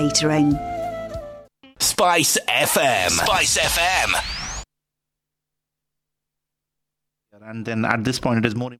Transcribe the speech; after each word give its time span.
Catering. 0.00 0.58
Spice 1.78 2.38
FM. 2.48 3.10
Spice 3.10 3.58
FM. 3.58 4.14
And 7.42 7.66
then 7.66 7.84
at 7.84 8.02
this 8.02 8.18
point, 8.18 8.38
it 8.38 8.46
is 8.46 8.54
more. 8.54 8.72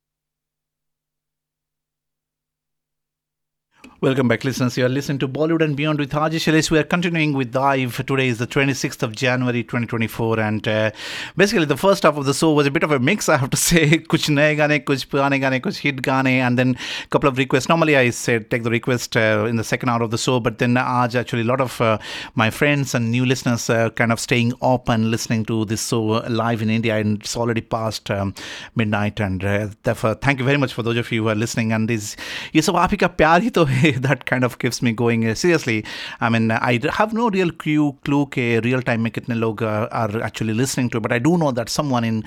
Welcome 4.02 4.28
back, 4.28 4.44
listeners. 4.44 4.78
You 4.78 4.86
are 4.86 4.88
listening 4.88 5.18
to 5.18 5.28
Bollywood 5.28 5.60
and 5.60 5.76
Beyond 5.76 5.98
with 5.98 6.10
Haji 6.12 6.38
Shailesh. 6.38 6.70
We 6.70 6.78
are 6.78 6.84
continuing 6.84 7.34
with 7.34 7.52
Dive. 7.52 7.94
Today 8.06 8.28
is 8.28 8.38
the 8.38 8.46
26th 8.46 9.02
of 9.02 9.14
January 9.14 9.62
2024. 9.62 10.40
And 10.40 10.66
uh, 10.66 10.90
basically, 11.36 11.66
the 11.66 11.76
first 11.76 12.04
half 12.04 12.16
of 12.16 12.24
the 12.24 12.32
show 12.32 12.54
was 12.54 12.66
a 12.66 12.70
bit 12.70 12.82
of 12.82 12.92
a 12.92 12.98
mix, 12.98 13.28
I 13.28 13.36
have 13.36 13.50
to 13.50 13.56
say. 13.58 13.98
kuch 13.98 14.30
naye 14.30 14.56
gaane, 14.56 14.82
kuch 14.86 15.06
purane 15.08 15.38
gaane, 15.38 15.60
kuch 15.60 15.80
hit 15.80 16.00
gaane, 16.00 16.28
and 16.28 16.58
then 16.58 16.78
a 17.04 17.08
couple 17.08 17.28
of 17.28 17.36
requests. 17.36 17.68
Normally, 17.68 17.94
I 17.94 18.08
said 18.08 18.50
take 18.50 18.62
the 18.62 18.70
request 18.70 19.18
uh, 19.18 19.44
in 19.46 19.56
the 19.56 19.64
second 19.64 19.90
hour 19.90 20.02
of 20.02 20.10
the 20.10 20.16
show, 20.16 20.40
but 20.40 20.56
then 20.56 20.76
Aj, 20.76 21.14
actually, 21.14 21.42
a 21.42 21.50
lot 21.52 21.60
of 21.60 21.78
uh, 21.82 21.98
my 22.34 22.48
friends 22.48 22.94
and 22.94 23.10
new 23.10 23.26
listeners 23.26 23.68
are 23.68 23.90
kind 23.90 24.12
of 24.12 24.18
staying 24.18 24.54
up 24.62 24.88
and 24.88 25.10
listening 25.10 25.44
to 25.44 25.66
this 25.66 25.86
show 25.86 26.12
uh, 26.12 26.26
live 26.30 26.62
in 26.62 26.70
India. 26.70 26.96
And 26.96 27.20
it's 27.20 27.36
already 27.36 27.60
past 27.60 28.10
um, 28.10 28.34
midnight. 28.74 29.20
And 29.20 29.44
uh, 29.44 29.68
therefore, 29.82 30.14
thank 30.14 30.38
you 30.38 30.46
very 30.46 30.56
much 30.56 30.72
for 30.72 30.82
those 30.82 30.96
of 30.96 31.12
you 31.12 31.24
who 31.24 31.28
are 31.28 31.34
listening. 31.34 31.70
And 31.74 31.86
this, 31.86 32.16
ye 32.54 32.62
sab 32.62 32.76
aap 32.76 32.92
hi 32.92 32.96
ka 32.96 33.08
pyar 33.08 33.42
hi 33.42 33.50
to 33.50 33.66
hai. 33.66 33.89
that 34.08 34.26
kind 34.26 34.44
of 34.44 34.58
keeps 34.58 34.82
me 34.82 34.92
going 34.92 35.26
uh, 35.26 35.34
seriously. 35.34 35.84
I 36.20 36.28
mean 36.28 36.50
i 36.50 36.78
have 36.92 37.12
no 37.12 37.28
real 37.30 37.50
clue 37.62 37.96
clue 38.04 38.24
ke 38.34 38.44
real 38.66 38.82
time 38.88 39.02
mein 39.04 39.12
kitne 39.16 39.36
log 39.42 39.62
uh, 39.62 39.88
are 40.02 40.22
actually 40.28 40.54
listening 40.60 40.88
to 40.92 41.00
but 41.00 41.12
i 41.16 41.18
do 41.26 41.32
know 41.42 41.50
that 41.58 41.68
someone 41.68 42.04
in 42.10 42.22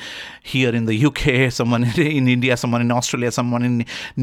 here 0.53 0.73
in 0.79 0.85
the 0.89 0.97
uk 1.09 1.23
someone 1.59 1.83
in 2.13 2.27
india 2.35 2.57
someone 2.63 2.81
in 2.85 2.91
australia 2.99 3.31
someone 3.39 3.63
in 3.69 3.75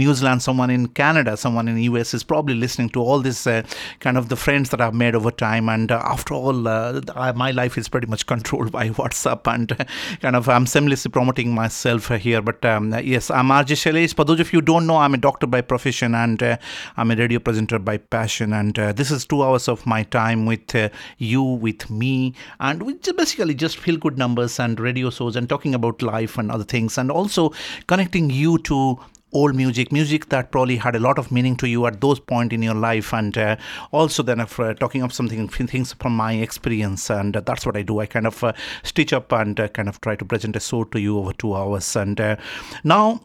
new 0.02 0.14
zealand 0.20 0.42
someone 0.48 0.70
in 0.76 0.86
canada 1.00 1.36
someone 1.44 1.68
in 1.68 1.78
us 2.00 2.14
is 2.18 2.24
probably 2.32 2.54
listening 2.54 2.88
to 2.96 3.00
all 3.00 3.20
this 3.28 3.46
uh, 3.46 3.62
kind 4.00 4.16
of 4.20 4.28
the 4.28 4.36
friends 4.36 4.70
that 4.70 4.80
i've 4.80 4.94
made 4.94 5.14
over 5.14 5.30
time. 5.30 5.68
And 5.68 5.90
uh, 5.90 6.00
after 6.04 6.34
all 6.34 6.68
uh, 6.68 7.00
my 7.44 7.50
life 7.50 7.78
is 7.78 7.88
pretty 7.88 8.06
much 8.06 8.26
controlled 8.32 8.72
by 8.72 8.90
whatsapp 8.90 9.52
and 9.52 9.72
uh, 9.72 9.84
kind 10.20 10.36
of 10.36 10.48
i'm 10.48 10.66
seamlessly 10.74 11.12
promoting 11.12 11.54
myself 11.54 12.08
here. 12.08 12.42
But 12.42 12.64
um, 12.64 12.92
yes 13.14 13.30
i'm 13.30 13.48
rj 13.48 13.78
shailesh. 13.84 14.14
For 14.14 14.24
those 14.24 14.40
of 14.40 14.52
you 14.52 14.58
who 14.58 14.66
don't 14.72 14.86
know 14.86 14.98
i'm 14.98 15.14
a 15.14 15.22
doctor 15.28 15.46
by 15.46 15.60
profession 15.60 16.14
and 16.14 16.42
i'm 16.96 17.10
a 17.10 17.16
radio 17.30 17.38
presenter 17.38 17.78
by 17.78 17.96
passion. 17.96 18.52
And 18.52 18.76
uh, 18.76 18.92
this 18.92 19.12
is 19.12 19.24
two 19.24 19.44
hours 19.44 19.68
of 19.68 19.86
my 19.86 20.02
time 20.02 20.46
with 20.46 20.74
uh, 20.74 20.88
you, 21.18 21.42
with 21.42 21.88
me, 21.88 22.34
and 22.58 22.82
we 22.82 22.94
basically 22.94 23.54
just 23.54 23.78
feel 23.78 23.96
good 23.96 24.18
numbers 24.18 24.58
and 24.58 24.80
radio 24.80 25.10
shows 25.10 25.36
and 25.36 25.48
talking 25.48 25.72
about 25.72 26.02
life 26.02 26.38
and 26.38 26.50
other 26.50 26.64
things, 26.64 26.98
and 26.98 27.08
also 27.08 27.52
connecting 27.86 28.30
you 28.30 28.58
to 28.58 28.98
old 29.32 29.54
music 29.54 29.92
music 29.92 30.28
that 30.30 30.50
probably 30.50 30.76
had 30.76 30.96
a 30.96 30.98
lot 30.98 31.16
of 31.16 31.30
meaning 31.30 31.54
to 31.56 31.68
you 31.68 31.86
at 31.86 32.00
those 32.00 32.18
point 32.18 32.52
in 32.52 32.62
your 32.62 32.74
life 32.74 33.12
and 33.12 33.38
uh, 33.38 33.56
also 33.92 34.24
then 34.24 34.40
of 34.40 34.58
uh, 34.58 34.74
talking 34.74 35.02
of 35.02 35.12
something 35.12 35.46
things 35.46 35.92
from 35.92 36.16
my 36.16 36.32
experience 36.32 37.08
and 37.10 37.36
uh, 37.36 37.40
that's 37.46 37.64
what 37.64 37.76
i 37.76 37.82
do 37.82 38.00
i 38.00 38.06
kind 38.06 38.26
of 38.26 38.42
uh, 38.42 38.52
stitch 38.82 39.12
up 39.12 39.30
and 39.30 39.60
uh, 39.60 39.68
kind 39.68 39.88
of 39.88 40.00
try 40.00 40.16
to 40.16 40.24
present 40.24 40.56
a 40.56 40.58
show 40.58 40.82
to 40.82 40.98
you 40.98 41.16
over 41.16 41.32
two 41.34 41.54
hours 41.54 41.94
and 41.94 42.20
uh, 42.20 42.34
now 42.82 43.20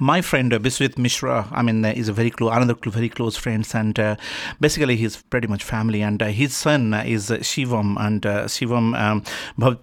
my 0.00 0.20
friend 0.20 0.52
uh, 0.52 0.58
Biswit 0.58 0.98
Mishra, 0.98 1.48
I 1.50 1.62
mean, 1.62 1.84
uh, 1.84 1.92
is 1.94 2.08
a 2.08 2.12
very 2.12 2.30
close, 2.30 2.54
another 2.54 2.74
cl- 2.74 2.92
very 2.92 3.08
close 3.08 3.36
friends, 3.36 3.74
and 3.74 3.98
uh, 3.98 4.16
basically 4.60 4.96
he's 4.96 5.22
pretty 5.22 5.46
much 5.46 5.62
family. 5.62 6.02
And 6.02 6.22
uh, 6.22 6.26
his 6.26 6.54
son 6.54 6.92
is 6.94 7.30
uh, 7.30 7.38
Shivam, 7.38 7.96
and 7.98 8.24
uh, 8.26 8.44
Shivam 8.44 8.98
um, 8.98 9.22
Bhav, 9.58 9.78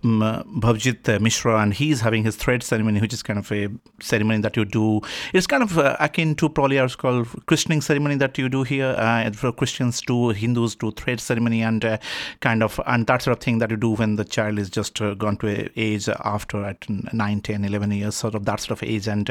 Bhavjit 0.60 1.22
Mishra, 1.22 1.58
and 1.60 1.74
he's 1.74 2.02
having 2.02 2.24
his 2.24 2.36
thread 2.36 2.64
ceremony, 2.64 3.00
which 3.00 3.14
is 3.14 3.24
kind 3.24 3.40
of 3.40 3.52
a 3.52 3.70
ceremony 4.02 4.42
that 4.42 4.56
you 4.58 4.66
do. 4.66 5.02
It's 5.34 5.48
kind 5.48 5.64
of 5.64 5.78
akin 6.00 6.36
to 6.36 6.50
probably 6.50 6.80
our 6.80 6.90
called 6.90 7.28
christening 7.46 7.82
ceremony 7.82 8.16
that 8.16 8.38
you 8.38 8.50
do 8.50 8.64
here 8.64 8.94
for 9.34 9.52
Christians 9.52 10.02
to 10.02 10.30
Hindus 10.30 10.76
to 10.76 10.92
thread 10.92 11.20
ceremony, 11.20 11.62
and 11.62 12.00
kind 12.42 12.62
of 12.62 12.80
and 12.86 13.08
that 13.08 13.22
sort 13.22 13.38
of 13.38 13.44
thing 13.44 13.60
that 13.60 13.72
you 13.72 13.78
do 13.78 13.92
when 13.92 14.16
the 14.16 14.26
child 14.26 14.60
is 14.60 14.70
just 14.70 15.00
gone 15.18 15.38
to 15.38 15.70
age 15.80 16.10
after 16.10 16.64
at 16.64 16.88
9, 16.90 17.42
10, 17.42 17.66
11 17.66 17.92
years, 17.92 18.16
sort 18.16 18.36
of 18.36 18.46
that 18.46 18.60
sort 18.60 18.82
of 18.82 18.88
age, 18.88 19.08
and 19.08 19.30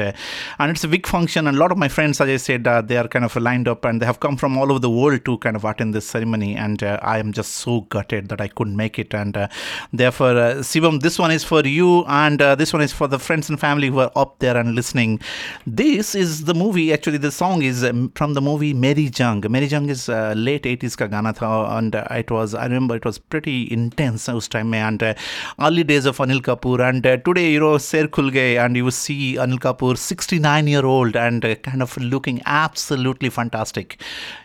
and 0.63 0.71
it's 0.71 0.83
a 0.85 0.87
big 0.87 1.05
function. 1.05 1.45
And 1.45 1.57
a 1.57 1.59
lot 1.59 1.71
of 1.73 1.77
my 1.77 1.89
friends, 1.89 2.21
as 2.21 2.29
I 2.29 2.37
said, 2.37 2.65
uh, 2.65 2.81
they 2.81 2.95
are 2.95 3.07
kind 3.07 3.25
of 3.25 3.35
lined 3.35 3.67
up 3.67 3.83
and 3.83 4.01
they 4.01 4.05
have 4.05 4.21
come 4.21 4.37
from 4.37 4.57
all 4.57 4.71
over 4.71 4.79
the 4.79 4.89
world 4.89 5.25
to 5.25 5.37
kind 5.39 5.57
of 5.57 5.65
attend 5.65 5.93
this 5.93 6.07
ceremony. 6.07 6.55
And 6.55 6.81
uh, 6.81 6.99
I 7.01 7.17
am 7.19 7.33
just 7.33 7.55
so 7.55 7.81
gutted 7.81 8.29
that 8.29 8.39
I 8.39 8.47
couldn't 8.47 8.77
make 8.77 8.97
it. 8.97 9.13
And 9.13 9.35
uh, 9.35 9.49
therefore, 9.91 10.37
uh, 10.37 10.53
Sivam, 10.69 11.01
this 11.01 11.19
one 11.19 11.31
is 11.31 11.43
for 11.43 11.67
you, 11.67 12.05
and 12.05 12.41
uh, 12.41 12.55
this 12.55 12.71
one 12.71 12.81
is 12.81 12.93
for 12.93 13.07
the 13.07 13.19
friends 13.19 13.49
and 13.49 13.59
family 13.59 13.89
who 13.89 13.99
are 13.99 14.11
up 14.15 14.39
there 14.39 14.55
and 14.55 14.73
listening. 14.73 15.19
This 15.67 16.15
is 16.15 16.45
the 16.45 16.53
movie. 16.53 16.93
Actually, 16.93 17.17
the 17.17 17.31
song 17.31 17.61
is 17.61 17.83
um, 17.83 18.11
from 18.15 18.33
the 18.33 18.41
movie 18.41 18.73
Meri 18.73 19.11
Jung. 19.13 19.43
Meri 19.49 19.65
Jung 19.65 19.89
is 19.89 20.07
uh, 20.07 20.33
late 20.37 20.63
80s 20.63 20.97
ka 20.97 21.07
gana 21.07 21.33
tha, 21.33 21.51
and 21.77 21.93
uh, 21.93 22.07
it 22.11 22.31
was. 22.31 22.55
I 22.55 22.63
remember 22.63 22.95
it 22.95 23.03
was 23.03 23.17
pretty 23.17 23.69
intense 23.71 24.27
those 24.27 24.47
time 24.47 24.73
and 24.73 25.03
early 25.59 25.83
days 25.83 26.05
of 26.05 26.17
Anil 26.19 26.41
Kapoor. 26.41 26.79
And 26.87 27.03
today, 27.03 27.51
you 27.51 27.59
know, 27.59 27.77
Ser 27.77 28.07
Khul 28.07 28.33
and 28.33 28.77
you 28.77 28.89
see 28.91 29.35
Anil 29.35 29.59
Kapoor 29.59 29.97
69 29.97 30.52
nine 30.53 30.67
year 30.67 30.85
old 30.85 31.15
and 31.15 31.43
uh, 31.45 31.55
kind 31.55 31.81
of 31.81 31.95
looking 31.97 32.41
absolutely 32.45 33.29
fantastic. 33.29 33.99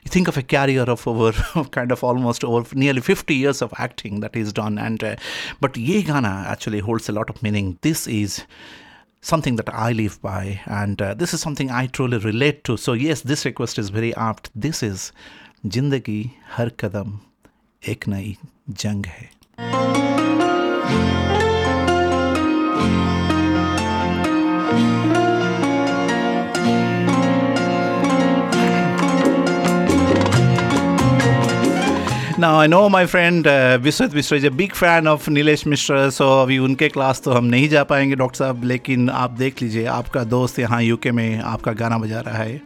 You 0.05 0.11
think 0.11 0.29
of 0.29 0.37
a 0.37 0.43
career 0.43 0.83
of 0.83 1.07
over 1.07 1.33
kind 1.71 1.93
of 1.93 2.03
almost 2.03 2.45
over 2.45 2.75
nearly 2.75 3.01
50 3.01 3.35
years 3.35 3.63
of 3.63 3.73
acting 3.79 4.21
that 4.21 4.35
he's 4.35 4.53
done. 4.53 4.79
And 4.79 5.05
uh, 5.05 5.17
but 5.61 5.77
Ye 5.77 6.03
Gana 6.03 6.45
actually 6.49 6.81
holds 6.81 7.09
a 7.09 7.13
lot 7.13 7.31
of 7.31 7.43
meaning. 7.43 7.79
This 7.83 8.07
is 8.07 8.45
something 9.21 9.57
that 9.57 9.69
I 9.75 9.93
live 9.93 10.21
by, 10.23 10.61
and 10.67 11.03
uh, 11.03 11.15
this 11.15 11.35
is 11.35 11.41
something 11.41 11.71
I 11.71 11.87
truly 11.87 12.19
relate 12.19 12.63
to. 12.65 12.77
So, 12.77 12.93
yes, 12.93 13.23
this 13.23 13.45
request 13.45 13.79
is 13.79 13.91
very 13.91 14.15
apt. 14.15 14.51
This 14.55 14.83
is 14.83 15.13
Jindagi 15.67 16.21
Har 16.57 16.71
Kadam 16.71 17.19
Ek 17.83 18.07
Nai 18.07 18.37
Jang 18.73 19.05
Hai. 19.05 20.18
Now 32.43 32.51
I 32.55 32.67
know 32.69 32.89
my 32.89 33.07
friend 33.07 33.47
Vishwat 33.83 34.13
Vishwa 34.15 34.35
is 34.37 34.45
a 34.47 34.51
big 34.51 34.73
fan 34.73 35.09
of 35.09 35.29
Nilesh 35.31 35.67
Mishra 35.67 36.09
so 36.11 36.29
अभी 36.43 36.59
उनके 36.59 36.89
class 36.89 37.21
तो 37.25 37.33
हम 37.33 37.45
नहीं 37.45 37.69
जा 37.69 37.83
पाएँगे 37.85 38.15
doctor 38.17 38.39
साहब, 38.39 38.65
लेकिन 38.65 39.09
आप 39.11 39.31
देख 39.39 39.63
लीजिए, 39.63 39.85
आपका 39.87 40.25
दोस्त 40.25 40.59
यहाँ 40.59 40.83
यूके 40.83 41.13
में 41.13 41.41
आपका 41.41 41.73
गाना 41.73 41.99
बजा 41.99 42.21
रहा 42.21 42.43
है। 42.43 42.61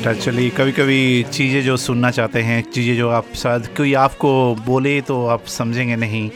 इट 0.00 0.06
एक्चुअली 0.06 0.48
कभी 0.50 0.72
कभी 0.72 1.22
चीज़ें 1.22 1.62
जो 1.62 1.76
सुनना 1.76 2.10
चाहते 2.10 2.42
हैं, 2.42 2.60
चीज़ें 2.72 2.96
जो 2.96 3.08
आप 3.10 3.26
शायद 3.36 3.66
कोई 3.76 3.92
आपको 3.94 4.30
बोले 4.66 5.00
तो 5.00 5.26
आप 5.26 5.44
समझेंगे 5.46 5.96
नहीं। 5.96 6.30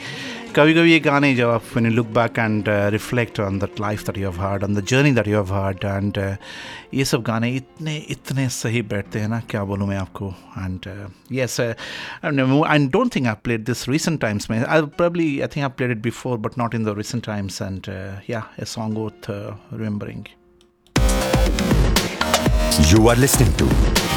कभी 0.56 0.74
कभी 0.74 0.92
ये 0.92 0.98
गाने 1.00 1.34
जब 1.34 1.48
आप 1.50 1.76
you 1.76 1.90
look 1.90 2.06
back 2.14 2.38
and 2.38 2.64
reflect 2.92 3.40
on 3.40 3.58
that 3.58 3.80
life 3.80 4.02
that 4.06 4.18
you 4.18 4.30
have 4.30 4.40
had 4.40 4.64
on 4.64 4.74
the 4.74 4.84
journey 4.84 5.12
that 5.12 5.28
you 5.28 5.36
have 5.36 5.54
had 5.54 5.84
and 5.84 6.18
ये 6.94 7.04
सब 7.04 7.22
गाने 7.22 7.50
इतने 7.56 7.96
इतने 8.10 8.48
सही 8.50 8.82
बैठते 8.84 9.18
हैं 9.18 9.28
ना, 9.28 9.40
क्या 9.50 9.64
बोलूँ 9.64 9.88
मैं 9.88 9.98
आपको? 9.98 10.34
And 10.58 11.08
yes 11.32 11.60
I 11.60 12.86
don't 12.86 13.14
think 13.16 13.26
I 13.26 13.34
played 13.44 13.66
this 13.66 13.88
recent 13.88 14.20
times 14.20 14.50
में। 14.50 14.64
I 14.64 14.82
probably 14.98 15.28
I 15.40 15.46
think 15.56 15.64
I 15.64 15.70
played 15.76 15.90
it 15.90 16.02
before 16.02 16.38
but 16.38 16.58
not 16.58 16.74
in 16.74 16.84
the 16.84 16.96
recent 16.98 17.26
times 17.26 17.62
and 17.62 17.92
yeah 18.30 18.46
song 18.64 18.98
worth 18.98 19.30
remembering 19.74 20.24
You 22.90 23.08
are 23.08 23.14
listening 23.16 23.52
to 23.56 23.64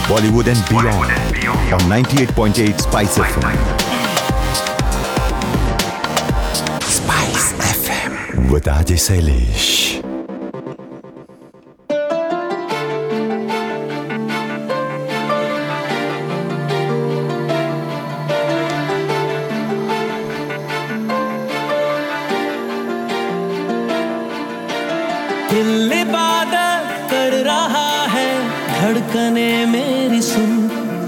Bollywood 0.09 0.47
and 0.47 0.61
Beyond 0.69 1.11
on 1.73 1.79
98.8 1.89 2.79
Spice 2.81 3.17
FM. 3.17 3.57
Spice 6.81 7.53
FM 7.53 8.51
with 8.51 8.65
Ajay 8.65 8.97
Sailesh. 8.97 10.01
दिल 25.51 25.91
इबादत 25.99 26.87
कर 27.11 27.33
रहा 27.49 27.89
है 28.06 28.06
धड़कने 28.77 29.49
मेरी 29.65 30.21
सुन, 30.21 30.51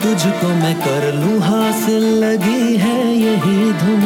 तुझको 0.04 0.48
मैं 0.56 0.74
कर 0.80 1.04
लूँ 1.14 1.40
हासिल, 1.40 2.04
लगी 2.24 2.76
है 2.78 2.98
यही 3.16 3.72
धुन। 3.82 4.04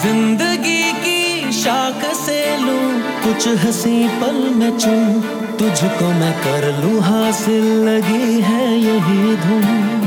ज़िंदगी 0.00 0.92
की 1.04 1.52
शाख 1.52 2.04
से 2.16 2.40
लू, 2.56 2.78
कुछ 3.24 3.48
हँसी 3.64 4.08
पल 4.20 4.42
में 4.56 4.70
चुन 4.78 5.20
तुझको 5.58 6.08
मैं 6.20 6.32
कर 6.42 6.70
लू 6.78 6.98
हासिल, 7.00 7.64
लगी 7.88 8.40
है 8.40 8.64
यही 8.78 9.36
धुन। 9.36 9.99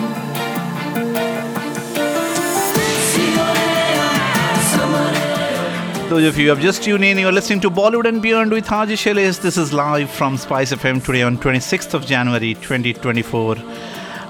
Those 6.13 6.25
of 6.27 6.39
you 6.39 6.45
who 6.45 6.51
have 6.51 6.61
just 6.61 6.83
tuned 6.83 7.05
in, 7.05 7.19
you're 7.19 7.33
listening 7.33 7.61
to 7.61 7.71
Bollywood 7.71 8.07
and 8.09 8.23
Beyond 8.23 8.51
with 8.51 8.67
Haji 8.67 8.95
Shailesh. 8.95 9.41
This 9.41 9.59
is 9.59 9.73
live 9.75 10.09
from 10.11 10.39
Spice 10.39 10.73
FM 10.73 11.05
today 11.05 11.23
on 11.23 11.37
26th 11.37 11.93
of 11.93 12.07
January 12.07 12.55
2024. 12.55 13.57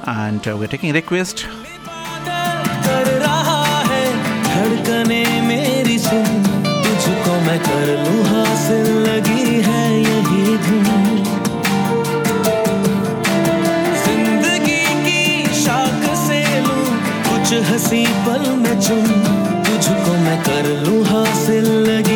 And 0.07 0.47
uh, 0.49 0.57
we're 0.59 0.67
taking 0.67 0.93
request. 0.93 1.47
कर 2.89 3.07
रहा 3.23 3.81
है 3.89 4.05
धड़कने 4.45 5.23
मेरी 5.47 5.99
सुन 5.99 6.43
तुझको 6.85 7.33
मैं 7.47 7.59
कर 7.67 7.89
लूं 8.05 8.23
हासिल 8.29 8.87
लगी 9.07 9.61
है 9.67 9.83
यही 10.03 10.57
धुन 10.67 10.87
जिंदगी 14.05 14.81
की 15.07 15.21
शाख 15.65 16.09
से 16.25 16.41
लूं 16.67 16.87
कुछ 17.29 17.53
हंसी 17.71 18.05
पल 18.27 18.49
में 18.65 18.81
चुन 18.81 19.07
तुझको 19.94 20.14
मैं 20.18 20.38
कर 20.44 20.66
लूँ 20.84 21.04
हासिल 21.06 21.66
लगी। 21.88 22.13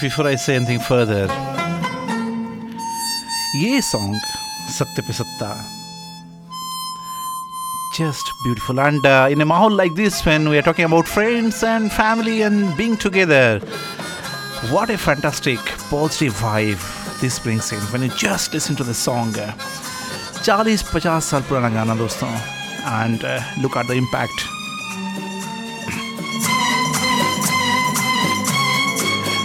before 0.00 0.26
I 0.26 0.36
say 0.36 0.56
anything 0.56 0.80
further, 0.80 1.26
ये 3.62 3.80
song 3.82 4.14
सत्य 4.76 5.02
पे 5.02 5.12
सत्ता 5.12 5.48
just 7.98 8.30
beautiful 8.44 8.80
and 8.80 9.06
uh, 9.06 9.28
in 9.30 9.40
a 9.40 9.46
mahal 9.50 9.70
like 9.70 9.94
this 9.98 10.24
when 10.24 10.48
we 10.48 10.58
are 10.58 10.62
talking 10.62 10.86
about 10.86 11.06
friends 11.08 11.62
and 11.62 11.92
family 11.92 12.40
and 12.48 12.74
being 12.76 12.96
together 13.04 13.60
what 14.72 14.90
a 14.96 14.98
fantastic 15.04 15.70
positive 15.92 16.34
vibe 16.46 16.82
this 17.20 17.38
brings 17.38 17.70
in 17.72 17.80
when 17.94 18.02
you 18.02 18.10
just 18.24 18.58
listen 18.58 18.76
to 18.82 18.90
the 18.90 18.98
song 19.04 19.32
चालीस 20.42 20.82
पचास 20.94 21.30
साल 21.30 21.42
पुराना 21.48 21.68
गाना 21.78 21.96
दोस्तों 22.02 22.34
and 22.98 23.24
uh, 23.24 23.40
look 23.62 23.76
at 23.76 23.88
the 23.88 23.94
impact 24.04 24.39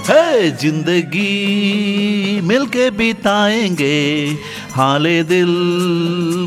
है 0.08 0.50
ज़िंदगी, 0.56 2.40
मिलके 2.40 2.90
बिताएँगे, 2.90 3.96
हाले 4.72 5.22
दिल 5.22 5.50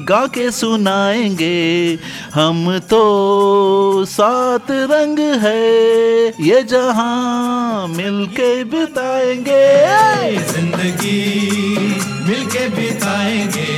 गा 0.10 0.26
के 0.28 0.50
सुनाएँगे। 0.52 2.00
हम 2.34 2.78
तो 2.90 4.06
सात 4.06 4.72
रंग 4.92 5.20
है, 5.44 6.28
ये 6.42 6.62
जहाँ 6.64 7.88
मिलके 7.90 8.52
बिताएँगे। 8.72 9.66
ज़िंदगी, 10.54 11.22
मिलके 12.30 12.68
बिताएँगे, 12.78 13.70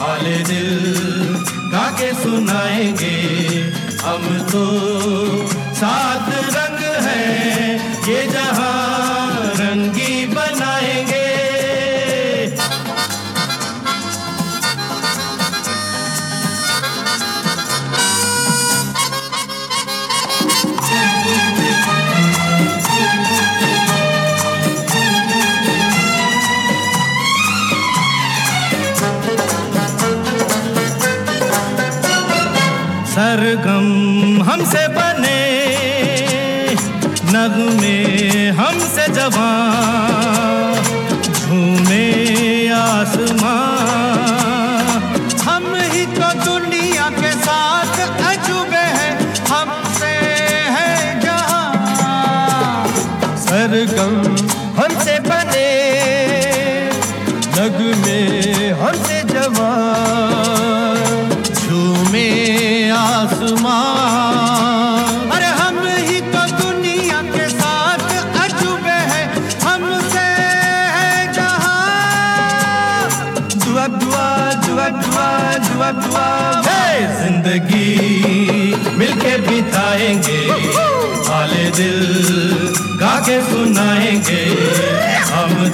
हाले 0.00 0.38
दिल 0.44 0.70
गा 1.72 1.88
के 2.00 2.12
सुनाएँगे। 2.14 3.16
हम 4.00 4.22
तो 4.52 4.64
सात 5.74 6.29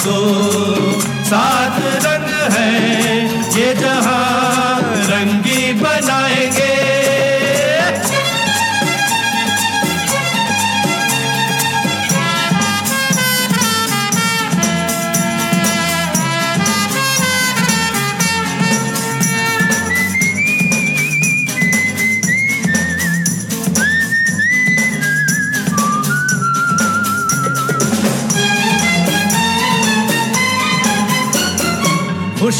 तो 0.07 0.19
सात 1.29 1.81
रंग 2.05 2.29
है 2.55 2.71
ये 3.59 3.75
जहाँ 3.75 4.46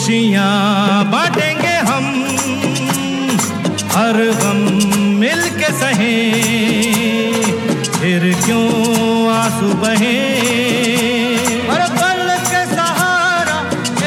खुशियाँ 0.07 1.05
बांटेंगे 1.11 1.73
हम 1.87 2.05
हर 3.93 4.17
गम 4.41 4.59
मिल 5.21 5.41
के 5.59 5.71
सहे। 5.79 6.13
फिर 7.97 8.27
क्यों 8.45 8.69
आँसू 9.33 9.73
बहे? 9.83 10.15
पल 11.67 12.23
के 12.51 12.63
सहारा 12.75 13.59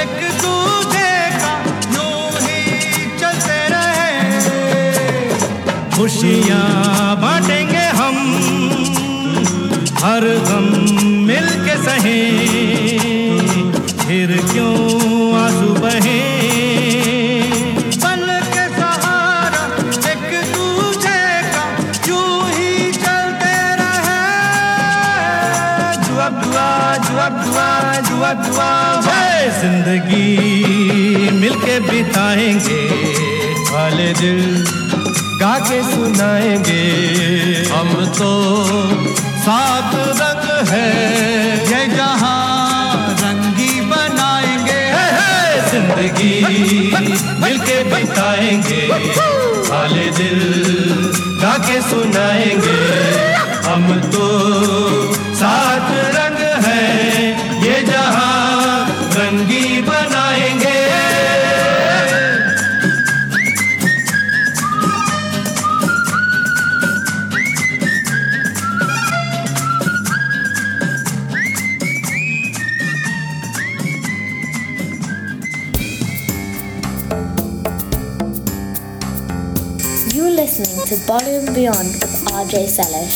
एक 0.04 0.16
दूजे 0.44 1.12
का 1.42 1.52
यूँ 1.96 2.32
ही 2.46 2.62
चलते 3.20 3.60
रहे। 3.76 4.16
खुशियाँ 5.98 6.64
बांटेंगे 7.22 7.86
हम 8.00 8.24
हर 10.06 10.30
गम 10.48 10.72
मिल 11.28 11.50
के 11.68 11.78
सहे। 11.84 12.20
फिर 14.10 14.32
क्यों 14.52 14.59
ज़िंदगी, 29.60 30.28
मिलके 31.40 31.80
बिताएँगे, 31.80 32.84
वाले 33.72 34.12
दिल 34.14 34.66
गा 35.42 35.58
के 35.60 35.82
सुनाएँगे। 35.84 36.84
हम 37.72 37.90
तो 38.20 38.32
सात 39.40 39.96
रंग 40.22 40.70
है, 40.70 40.90
ये 41.72 41.86
जहाँ 41.96 43.16
रंगी 43.22 43.82
बनाएँगे। 43.82 44.84
ज़िंदगी, 45.72 46.36
मिलके 47.42 47.84
बिताएँगे, 47.84 48.88
वाले 49.70 50.10
दिल 50.18 50.42
गा 51.42 51.58
के 51.58 51.82
सुनाएँगे। 51.82 52.78
हम 53.70 53.86
तो 54.14 54.26
Bollywood 81.10 81.56
Beyond 81.56 81.94
with 82.02 82.26
RJ 82.40 82.68
Salish. 82.70 83.16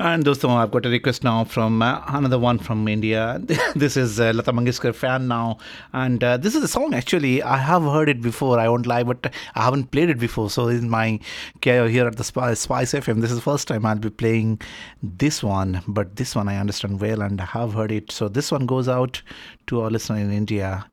And 0.00 0.24
those 0.24 0.44
I've 0.44 0.72
got 0.72 0.86
a 0.86 0.88
request 0.88 1.22
now 1.22 1.44
from 1.44 1.82
uh, 1.82 2.02
another 2.08 2.36
one 2.36 2.58
from 2.58 2.88
India. 2.88 3.40
this 3.76 3.96
is 3.96 4.18
uh, 4.18 4.32
Lata 4.34 4.52
Mangeshkar 4.52 4.92
fan 4.92 5.28
now, 5.28 5.58
and 5.92 6.24
uh, 6.24 6.36
this 6.36 6.56
is 6.56 6.64
a 6.64 6.68
song 6.68 6.94
actually 6.94 7.44
I 7.44 7.58
have 7.58 7.84
heard 7.84 8.08
it 8.08 8.20
before. 8.20 8.58
I 8.58 8.68
won't 8.68 8.88
lie, 8.88 9.04
but 9.04 9.32
I 9.54 9.62
haven't 9.62 9.92
played 9.92 10.10
it 10.10 10.18
before. 10.18 10.50
So 10.50 10.66
in 10.66 10.90
my 10.90 11.20
care 11.60 11.88
here 11.88 12.08
at 12.08 12.16
the 12.16 12.24
Spice, 12.24 12.58
Spice 12.58 12.92
FM, 12.92 13.20
this 13.20 13.30
is 13.30 13.36
the 13.36 13.50
first 13.52 13.68
time 13.68 13.86
I'll 13.86 13.94
be 13.94 14.10
playing 14.10 14.60
this 15.00 15.44
one. 15.44 15.80
But 15.86 16.16
this 16.16 16.34
one 16.34 16.48
I 16.48 16.56
understand 16.56 17.00
well, 17.00 17.22
and 17.22 17.40
I 17.40 17.44
have 17.44 17.74
heard 17.74 17.92
it. 17.92 18.10
So 18.10 18.26
this 18.26 18.50
one 18.50 18.66
goes 18.66 18.88
out 18.88 19.22
to 19.68 19.82
our 19.82 19.90
listener 19.90 20.18
in 20.18 20.32
India. 20.32 20.86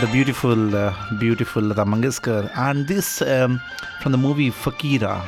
The 0.00 0.06
beautiful, 0.12 0.76
uh, 0.76 0.94
beautiful 1.18 1.60
Lata 1.62 1.84
Mangeshkar, 1.84 2.50
and 2.56 2.86
this 2.86 3.20
um, 3.22 3.60
from 4.00 4.12
the 4.12 4.18
movie 4.18 4.50
Fakira. 4.50 5.24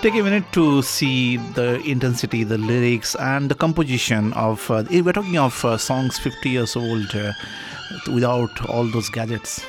Take 0.00 0.14
a 0.14 0.22
minute 0.22 0.50
to 0.52 0.80
see 0.82 1.36
the 1.36 1.80
intensity, 1.84 2.42
the 2.42 2.56
lyrics, 2.56 3.14
and 3.16 3.50
the 3.50 3.54
composition 3.54 4.32
of. 4.32 4.70
Uh, 4.70 4.84
we're 4.90 5.12
talking 5.12 5.36
of 5.36 5.62
uh, 5.66 5.76
songs 5.76 6.18
50 6.18 6.48
years 6.48 6.74
old 6.74 7.14
uh, 7.14 7.32
without 8.12 8.64
all 8.70 8.84
those 8.84 9.10
gadgets. 9.10 9.62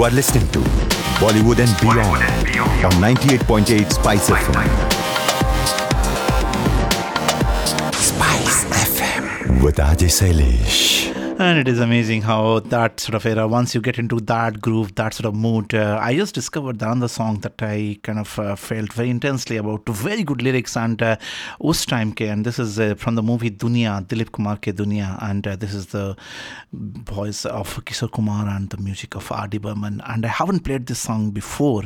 You 0.00 0.06
are 0.06 0.10
listening 0.12 0.48
to 0.52 0.60
Bollywood 1.20 1.58
and 1.58 1.78
Beyond, 1.78 2.22
on 2.86 2.92
98.8 3.02 3.92
Spice 3.92 4.30
FM. 4.30 4.64
Spice 7.92 8.64
FM 8.64 9.62
with 9.62 9.76
Ajay 9.76 10.08
Sailesh. 10.08 11.09
And 11.42 11.58
it 11.58 11.68
is 11.68 11.80
amazing 11.80 12.20
how 12.20 12.60
that 12.60 13.00
sort 13.00 13.14
of 13.14 13.24
era, 13.24 13.48
once 13.48 13.74
you 13.74 13.80
get 13.80 13.98
into 13.98 14.20
that 14.20 14.60
groove, 14.60 14.94
that 14.96 15.14
sort 15.14 15.24
of 15.24 15.34
mood. 15.34 15.72
Uh, 15.72 15.98
I 15.98 16.14
just 16.14 16.34
discovered 16.34 16.80
the 16.80 16.90
another 16.92 17.08
song 17.08 17.38
that 17.40 17.62
I 17.62 17.98
kind 18.02 18.18
of 18.18 18.38
uh, 18.38 18.56
felt 18.56 18.92
very 18.92 19.08
intensely 19.08 19.56
about. 19.56 19.88
Very 19.88 20.22
good 20.22 20.42
lyrics 20.42 20.76
and 20.76 21.00
uh, 21.02 21.16
Time 21.86 22.12
Ke. 22.12 22.28
And 22.32 22.44
this 22.44 22.58
is 22.58 22.78
uh, 22.78 22.94
from 22.94 23.14
the 23.14 23.22
movie 23.22 23.50
Dunia, 23.50 24.06
Dilip 24.06 24.32
Kumar 24.32 24.58
Ke 24.58 24.76
Dunia. 24.80 25.16
And 25.22 25.46
uh, 25.46 25.56
this 25.56 25.72
is 25.72 25.86
the 25.86 26.14
voice 26.74 27.46
of 27.46 27.74
Kishore 27.86 28.12
Kumar 28.12 28.46
and 28.46 28.68
the 28.68 28.76
music 28.76 29.16
of 29.16 29.32
R.D. 29.32 29.56
Burman. 29.56 30.02
And 30.04 30.26
I 30.26 30.28
haven't 30.28 30.60
played 30.60 30.84
this 30.84 30.98
song 30.98 31.30
before. 31.30 31.84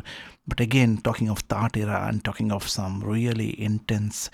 But 0.48 0.58
again, 0.58 0.96
talking 0.96 1.30
of 1.30 1.46
that 1.46 1.76
era 1.76 2.08
and 2.08 2.24
talking 2.24 2.50
of 2.50 2.68
some 2.68 3.04
really 3.04 3.62
intense, 3.62 4.30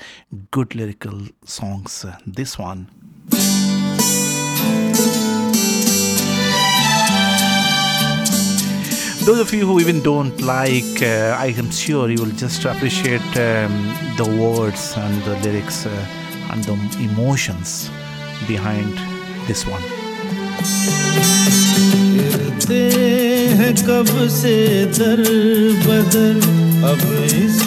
good 0.51 0.75
lyrical 0.75 1.21
songs, 1.45 2.07
uh, 2.07 2.17
this 2.27 2.59
one 2.59 2.89
those 9.26 9.40
of 9.40 9.52
you 9.54 9.66
who 9.66 9.80
even 9.80 10.02
don't 10.02 10.40
like, 10.42 11.02
uh, 11.02 11.36
I 11.38 11.48
am 11.58 11.72
sure 11.72 12.10
you 12.10 12.22
will 12.24 12.38
just 12.38 12.64
appreciate 12.66 13.26
um, 13.38 13.74
the 14.18 14.26
words 14.40 14.94
and 14.98 15.22
the 15.24 15.36
lyrics 15.44 15.86
uh, 15.88 15.90
and 16.52 16.64
the 16.64 16.74
emotions 17.10 17.90
behind 18.48 18.94
this 19.48 19.66
one. 19.66 19.82
फिरते 22.16 22.82
हैं 23.60 23.74
कब 23.88 24.08
से 24.38 24.56
दर 24.98 25.22
बदर 25.86 26.36
अब 26.92 27.02
इस 27.44 27.58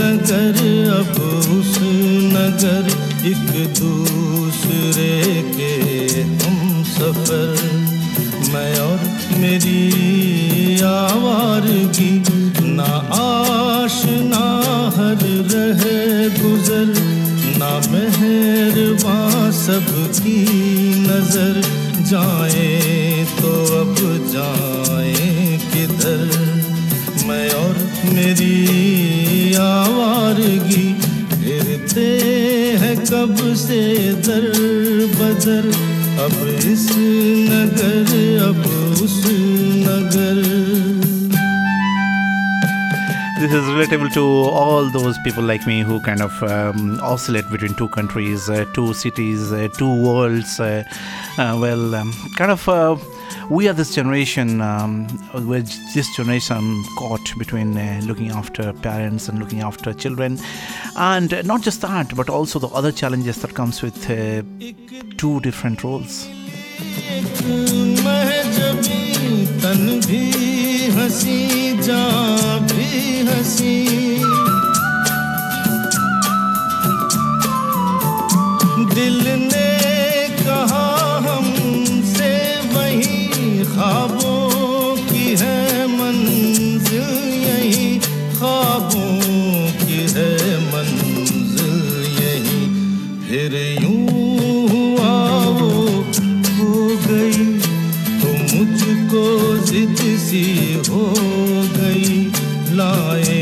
नगर 0.00 0.58
अब 0.98 1.14
उस 1.56 1.72
नगर 2.36 2.84
एक 3.30 3.46
दूसरे 3.80 5.12
के 5.56 5.72
हम 6.22 6.39
सफ़र, 7.01 7.55
मैं 8.53 8.79
और 8.79 8.99
मेरी 9.37 10.81
आवारगी 10.81 12.23
ना 12.61 13.09
आशना 13.13 14.43
हर 14.95 15.17
रहे 15.25 16.29
गुजर, 16.29 16.93
ना 17.57 17.91
मेहर 17.91 18.11
मेहरबान 18.21 19.51
सबकी 19.51 20.45
नज़र। 20.99 21.61
जाए 22.05 23.25
तो 23.41 23.51
अब 23.81 23.95
जाए 24.33 25.59
किधर? 25.73 26.29
मैं 27.27 27.51
और 27.51 27.77
मेरी 28.13 29.53
आवारगी 29.53 30.93
फिरते 31.33 32.07
हैं 32.79 32.97
कब 32.99 33.55
से 33.55 34.13
दर 34.13 34.51
बदर? 35.15 35.90
अब 36.24 36.34
इस 36.72 36.88
नगर 37.50 38.12
अब 38.48 38.60
उस 39.04 39.22
नगर 39.86 40.44
This 43.38 43.52
is 43.52 43.66
relatable 43.68 44.10
to 44.14 44.22
all 44.58 44.88
those 44.90 45.18
people 45.18 45.44
like 45.44 45.66
me 45.66 45.82
who 45.82 46.00
kind 46.00 46.22
of 46.22 46.42
um, 46.42 46.98
oscillate 47.02 47.48
between 47.50 47.74
two 47.74 47.88
countries, 47.90 48.48
uh, 48.48 48.64
two 48.72 48.94
cities, 48.94 49.52
uh, 49.52 49.68
two 49.76 49.92
worlds. 50.04 50.58
Uh, 50.58 50.84
uh, 51.36 51.54
well, 51.60 51.94
um, 51.94 52.14
kind 52.36 52.50
of, 52.50 52.66
uh, 52.66 52.96
we 53.50 53.68
are 53.68 53.72
this 53.72 53.94
generation, 53.94 54.60
um, 54.60 55.06
where 55.46 55.62
this 55.94 56.14
generation 56.16 56.84
caught 56.98 57.32
between 57.38 57.76
uh, 57.76 58.00
looking 58.04 58.30
after 58.30 58.72
parents 58.72 59.28
and 59.28 59.38
looking 59.38 59.60
after 59.60 59.92
children, 59.92 60.38
and 60.96 61.32
uh, 61.32 61.42
not 61.42 61.62
just 61.62 61.80
that, 61.82 62.14
but 62.16 62.28
also 62.28 62.58
the 62.58 62.68
other 62.68 62.92
challenges 62.92 63.40
that 63.42 63.54
comes 63.54 63.82
with 63.82 64.10
uh, 64.10 64.42
two 65.16 65.40
different 65.40 65.84
roles. 65.84 66.28
महजबी 68.06 69.02
तन 69.62 69.84
भी 70.06 70.24
हंसी 70.96 71.38
जा 71.82 72.02
भी 72.72 72.90
हंसी 73.28 73.76
दिल 78.94 79.22
ने 79.42 79.70
कहा 80.42 80.79
हमसे 80.79 80.79
वही 80.79 80.79
ख्वाबों 83.71 84.95
की 85.09 85.27
है 85.41 85.59
मंजिल, 85.87 87.11
यही 87.43 87.99
ख्वाबों 88.37 89.13
की 89.81 89.99
है 90.15 90.31
मंजिल, 90.65 91.77
यही 92.19 92.61
फिर 93.27 93.55
यूँ 93.83 94.01
हो 96.59 96.73
गई 97.05 97.45
तो 98.21 98.29
मुझको 98.51 99.25
जिद 99.71 99.99
सी 100.25 100.45
हो 100.89 101.05
गई 101.77 102.11
लाएँगे 102.75 103.40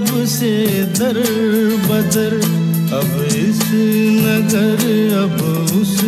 कब 0.00 0.24
से 0.26 0.52
दर 0.98 1.20
बदर 1.88 2.34
अब 2.96 3.24
इस 3.28 3.60
नगर 4.24 4.84
अब 5.22 5.40
उस 5.80 6.00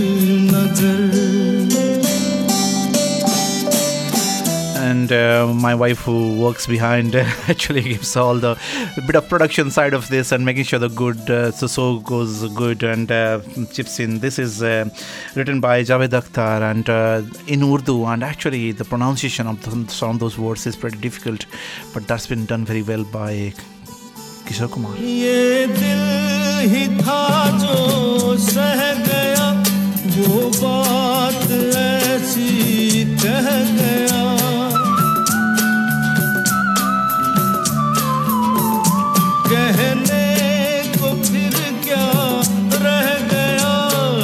नगर 0.52 1.38
and 4.88 5.12
uh, 5.12 5.46
my 5.54 5.74
wife 5.74 6.00
who 6.00 6.36
works 6.40 6.66
behind 6.66 7.14
uh, 7.14 7.24
actually 7.48 7.82
gives 7.82 8.16
all 8.16 8.36
the 8.36 8.56
bit 9.06 9.16
of 9.16 9.28
production 9.28 9.70
side 9.70 9.94
of 9.94 10.08
this 10.08 10.32
and 10.32 10.44
making 10.44 10.64
sure 10.64 10.78
the 10.78 10.88
good 10.88 11.30
uh, 11.30 11.50
so 11.50 11.66
so 11.66 11.98
goes 11.98 12.48
good 12.60 12.82
and 12.82 13.12
uh, 13.12 13.40
chips 13.72 14.00
in 14.00 14.18
this 14.18 14.38
is 14.38 14.62
uh, 14.62 14.88
written 15.34 15.60
by 15.60 15.82
Javed 15.82 16.14
Akhtar 16.20 16.60
and 16.70 16.88
uh, 16.88 17.22
in 17.46 17.62
Urdu 17.62 18.04
and 18.06 18.24
actually 18.24 18.72
the 18.72 18.84
pronunciation 18.84 19.46
of 19.46 19.62
the, 19.64 19.90
some 19.90 20.10
of 20.10 20.18
those 20.20 20.38
words 20.38 20.66
is 20.66 20.76
pretty 20.76 20.98
difficult 20.98 21.46
but 21.92 22.06
that's 22.06 22.26
been 22.26 22.46
done 22.46 22.64
very 22.64 22.82
well 22.82 23.04
by 23.04 23.52
Kishore 24.47 24.69
Kumar. 24.69 24.97
ये 25.01 25.67
दिल 25.67 26.03
ही 26.71 26.83
था 26.99 27.23
जो 27.61 28.37
सह 28.37 28.81
गया, 29.07 29.45
वो 30.15 30.41
बात 30.61 31.51
ऐसी 31.75 33.05
कह 33.23 33.47
गया। 33.79 34.21
कहने 39.49 40.27
को 40.97 41.15
फिर 41.23 41.55
क्या 41.83 42.07
रह 42.85 43.09
गया, 43.33 43.73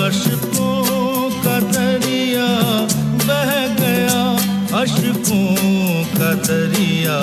अशकों 0.07 1.29
का 1.43 1.59
दरिया 1.73 2.49
बह 3.25 3.51
गया, 3.81 4.21
अशकों 4.81 5.49
का 6.17 6.33
दरिया 6.47 7.19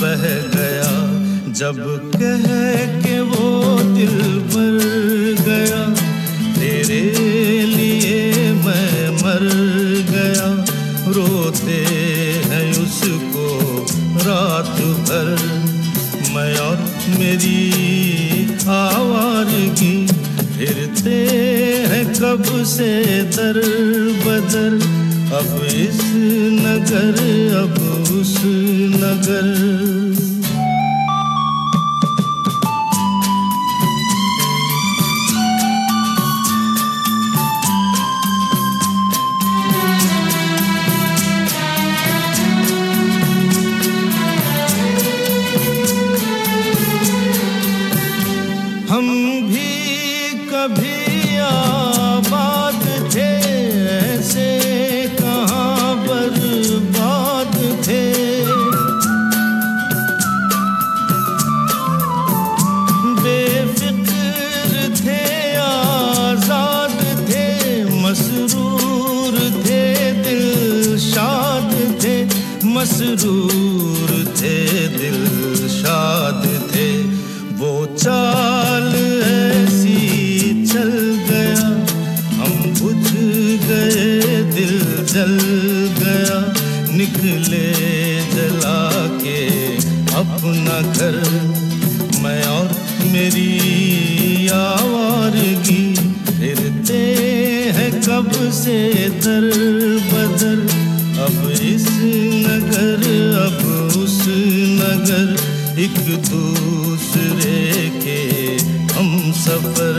बह 0.00 0.24
गया। 0.56 1.01
जब 1.62 2.10
कह 2.14 3.02
के 3.02 3.20
वो 3.20 3.78
दिल 3.78 4.18
भर 4.38 4.78
गया, 5.46 5.94
तेरे 6.60 7.00
लिए 7.66 8.52
मैं 8.52 9.10
मर 9.10 9.44
गया। 10.10 10.64
रोते 11.12 11.86
हैं 12.44 12.72
उसको 12.78 13.86
रात 14.00 14.82
भर। 14.82 15.36
मैं 16.34 16.56
और 16.56 16.76
मेरी 17.18 17.72
आवारगी 18.66 20.06
फिरते 20.58 21.26
हैं 21.88 22.06
कब 22.14 22.64
से 22.64 23.22
दर 23.22 23.58
बदर। 24.26 24.74
अब 25.36 25.64
इस 25.64 26.00
नगर, 26.62 27.14
अब 27.56 27.82
उस 28.12 28.38
नगर। 29.04 30.31
एक 105.92 106.22
दूसरे 106.28 107.88
के 108.04 108.20
हम 108.94 109.32
सफ़र। 109.36 109.96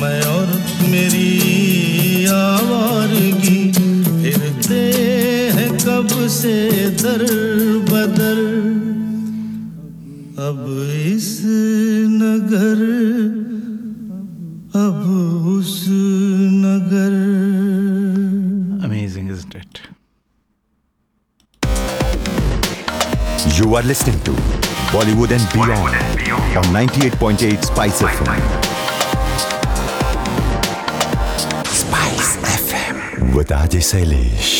मैं 0.00 0.22
और 0.28 0.48
मेरी 0.90 2.26
आवारगी 2.32 3.60
फिरते 3.72 4.80
हैं 5.56 5.70
कब 5.84 6.08
से 6.36 6.54
दर 7.02 7.24
बदर। 7.90 8.40
अब 10.48 10.60
इस 11.06 11.30
नगर 12.20 12.80
अब 14.84 15.00
उस 15.56 15.84
नगर। 16.66 17.14
Amazing, 18.88 19.30
isn't 19.36 19.54
it? 19.62 19.82
You 23.58 23.74
are 23.76 23.82
listening 23.82 24.20
to 24.28 24.32
Bollywood 24.91 25.31
and 25.31 25.45
Beyond 25.53 25.95
on 26.57 26.65
98.8 26.73 27.65
Spice 27.65 28.01
FM. 28.01 28.41
Spice 31.65 32.31
FM 32.67 33.35
with 33.35 33.49
Ajay 33.49 33.81
Sailesh. 33.91 34.57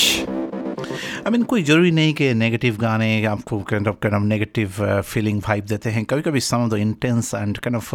I 1.27 1.31
mean 1.31 1.43
कोई 1.51 1.63
ज़रूरी 1.67 1.89
नहीं 1.91 2.13
कि 2.15 2.33
नेगेटिव 2.33 2.77
गाने 2.81 3.07
आपको 3.27 3.59
kind 3.69 3.87
of 3.87 3.95
kind 4.03 4.15
of 4.15 4.21
negative 4.27 5.01
feeling 5.05 5.41
vibe 5.47 5.65
देते 5.67 5.89
हैं 5.91 6.03
कभी 6.09 6.21
कभी 6.27 6.39
some 6.39 6.63
of 6.65 6.69
the 6.71 6.77
intense 6.83 7.33
and 7.35 7.57
kind 7.65 7.75
of 7.77 7.93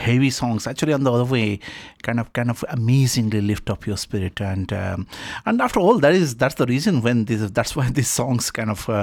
heavy 0.00 0.30
songs 0.38 0.68
actually 0.68 0.94
on 0.94 1.04
the 1.04 1.08
other 1.08 1.30
way 1.32 1.44
kind 2.06 2.20
of 2.22 2.28
kind 2.38 2.52
of 2.54 2.60
amazingly 2.74 3.40
lift 3.46 3.70
up 3.74 3.86
your 3.90 3.96
spirit 4.02 4.42
and 4.48 4.74
um, 4.80 5.06
and 5.50 5.64
after 5.66 5.80
all 5.84 6.02
that 6.04 6.18
is 6.18 6.34
that's 6.42 6.58
the 6.60 6.66
reason 6.72 7.00
when 7.06 7.24
this 7.30 7.42
that's 7.60 7.74
why 7.78 7.86
these 8.00 8.12
songs 8.18 8.50
kind 8.58 8.74
of 8.76 8.84
uh, 8.98 9.00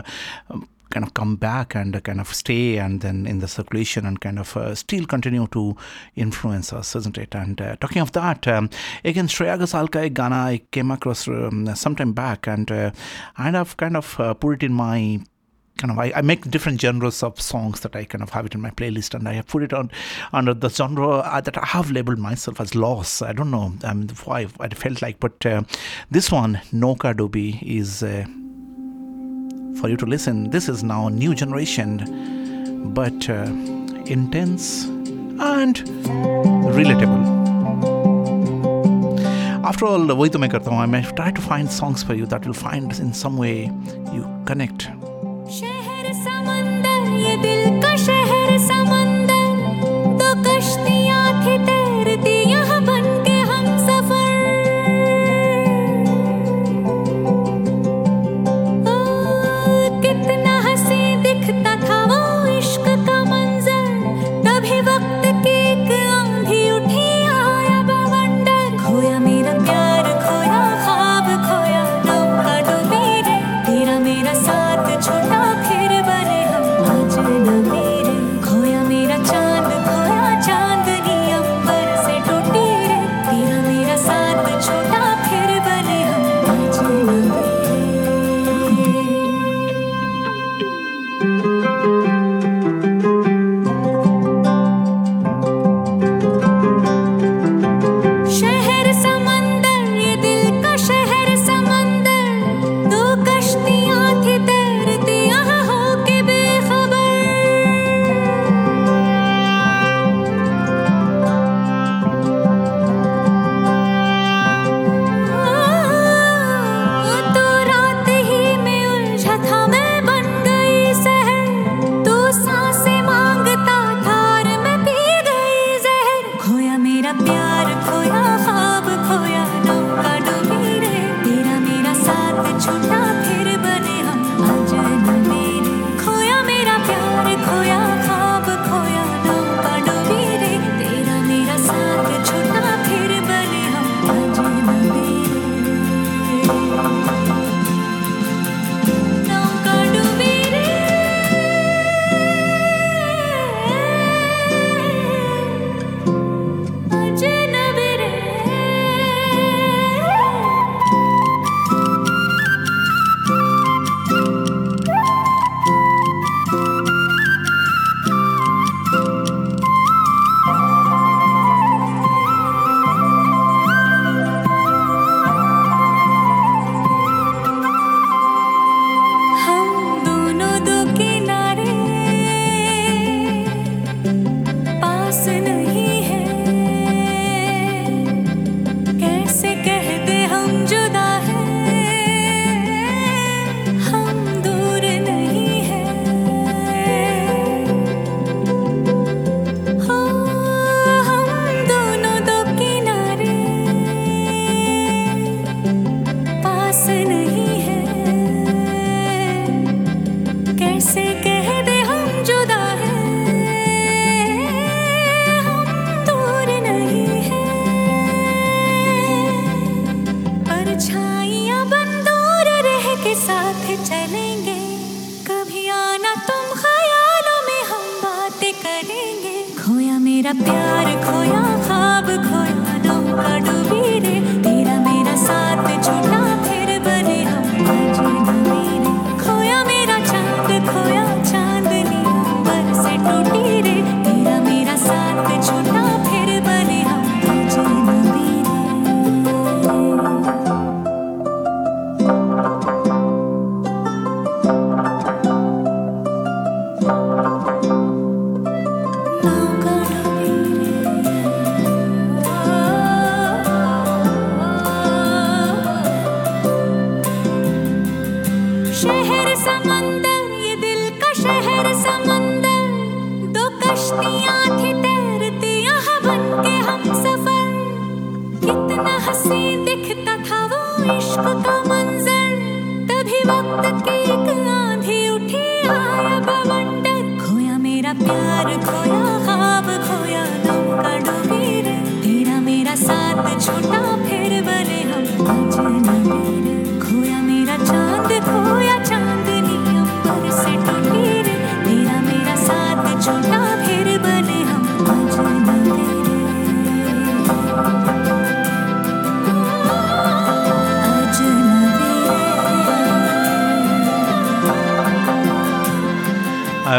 um, 0.50 0.62
kind 0.91 1.05
of 1.05 1.15
come 1.15 1.37
back 1.37 1.75
and 1.75 2.03
kind 2.03 2.21
of 2.21 2.33
stay 2.33 2.79
and 2.79 3.01
then 3.01 3.27
in 3.27 3.41
the 3.41 3.49
circulation 3.49 4.07
and 4.07 4.21
kind 4.21 4.39
of 4.39 4.57
uh, 4.57 4.75
still 4.75 5.07
continue 5.07 5.47
to 5.49 5.77
influence 6.17 6.73
us, 6.73 6.97
isn't 6.97 7.19
it? 7.19 7.35
And 7.35 7.61
uh, 7.61 7.77
talking 7.77 8.03
of 8.03 8.13
that, 8.13 8.47
um, 8.49 8.71
again, 9.05 9.29
Shreya 9.29 9.59
Ghosal 9.59 9.91
ka 9.91 10.29
I 10.29 10.63
came 10.71 10.91
across 10.91 11.29
um, 11.29 11.75
some 11.75 11.97
time 11.97 12.13
back 12.13 12.47
and 12.47 12.71
uh, 12.71 12.91
I've 13.37 13.77
kind 13.77 13.97
of 13.97 14.19
uh, 14.21 14.35
put 14.35 14.63
it 14.63 14.67
in 14.67 14.73
my 14.73 15.21
kind 15.79 15.93
of 15.93 15.99
I, 15.99 16.13
I 16.17 16.23
make 16.23 16.51
different 16.51 16.81
genres 16.81 17.23
of 17.23 17.41
songs 17.41 17.81
that 17.81 17.97
I 17.97 18.05
kind 18.05 18.23
of 18.23 18.31
have 18.31 18.47
it 18.47 18.55
in 18.55 18.61
my 18.61 18.71
playlist 18.71 19.15
and 19.15 19.29
I 19.29 19.35
have 19.35 19.47
put 19.47 19.63
it 19.63 19.73
on 19.73 19.91
under 20.33 20.53
the 20.53 20.69
genre 20.69 21.19
uh, 21.19 21.41
that 21.41 21.57
I 21.57 21.65
have 21.65 21.91
labeled 21.91 22.19
myself 22.19 22.61
as 22.61 22.75
loss. 22.75 23.23
I 23.23 23.33
don't 23.33 23.51
know 23.51 23.73
um, 23.85 24.09
why 24.25 24.49
I 24.61 24.69
felt 24.69 25.01
like, 25.01 25.21
but 25.21 25.47
uh, 25.47 25.63
this 26.11 26.31
one, 26.31 26.61
Noka 26.73 27.15
Dobi, 27.15 27.63
is 27.63 28.03
uh, 28.03 28.27
for 29.80 29.90
you 29.90 29.98
to 29.98 30.06
listen. 30.06 30.50
This 30.50 30.70
is 30.70 30.84
now 30.84 31.10
new 31.10 31.34
generation, 31.34 32.94
but 32.94 33.30
uh, 33.30 33.46
intense 34.06 34.86
and 35.40 35.76
relatable. 36.80 37.24
After 39.66 39.86
all, 39.86 40.00
वही 40.00 40.30
तो 40.30 40.40
मैं 40.40 40.50
करता 40.50 40.72
हूँ. 40.72 40.80
I 40.80 40.86
may 40.86 41.02
try 41.20 41.32
to 41.32 41.42
find 41.42 41.72
songs 41.72 42.04
for 42.04 42.14
you 42.14 42.26
that 42.28 42.46
will 42.46 42.54
find 42.54 43.00
in 43.00 43.14
some 43.14 43.38
way 43.38 43.72
you 44.16 44.24
connect. 44.46 44.90
शहर 45.60 46.06
समंदर 46.24 47.00
ये 47.24 47.38
दिल 47.46 47.82
का 47.82 47.96
शहर 47.96 48.17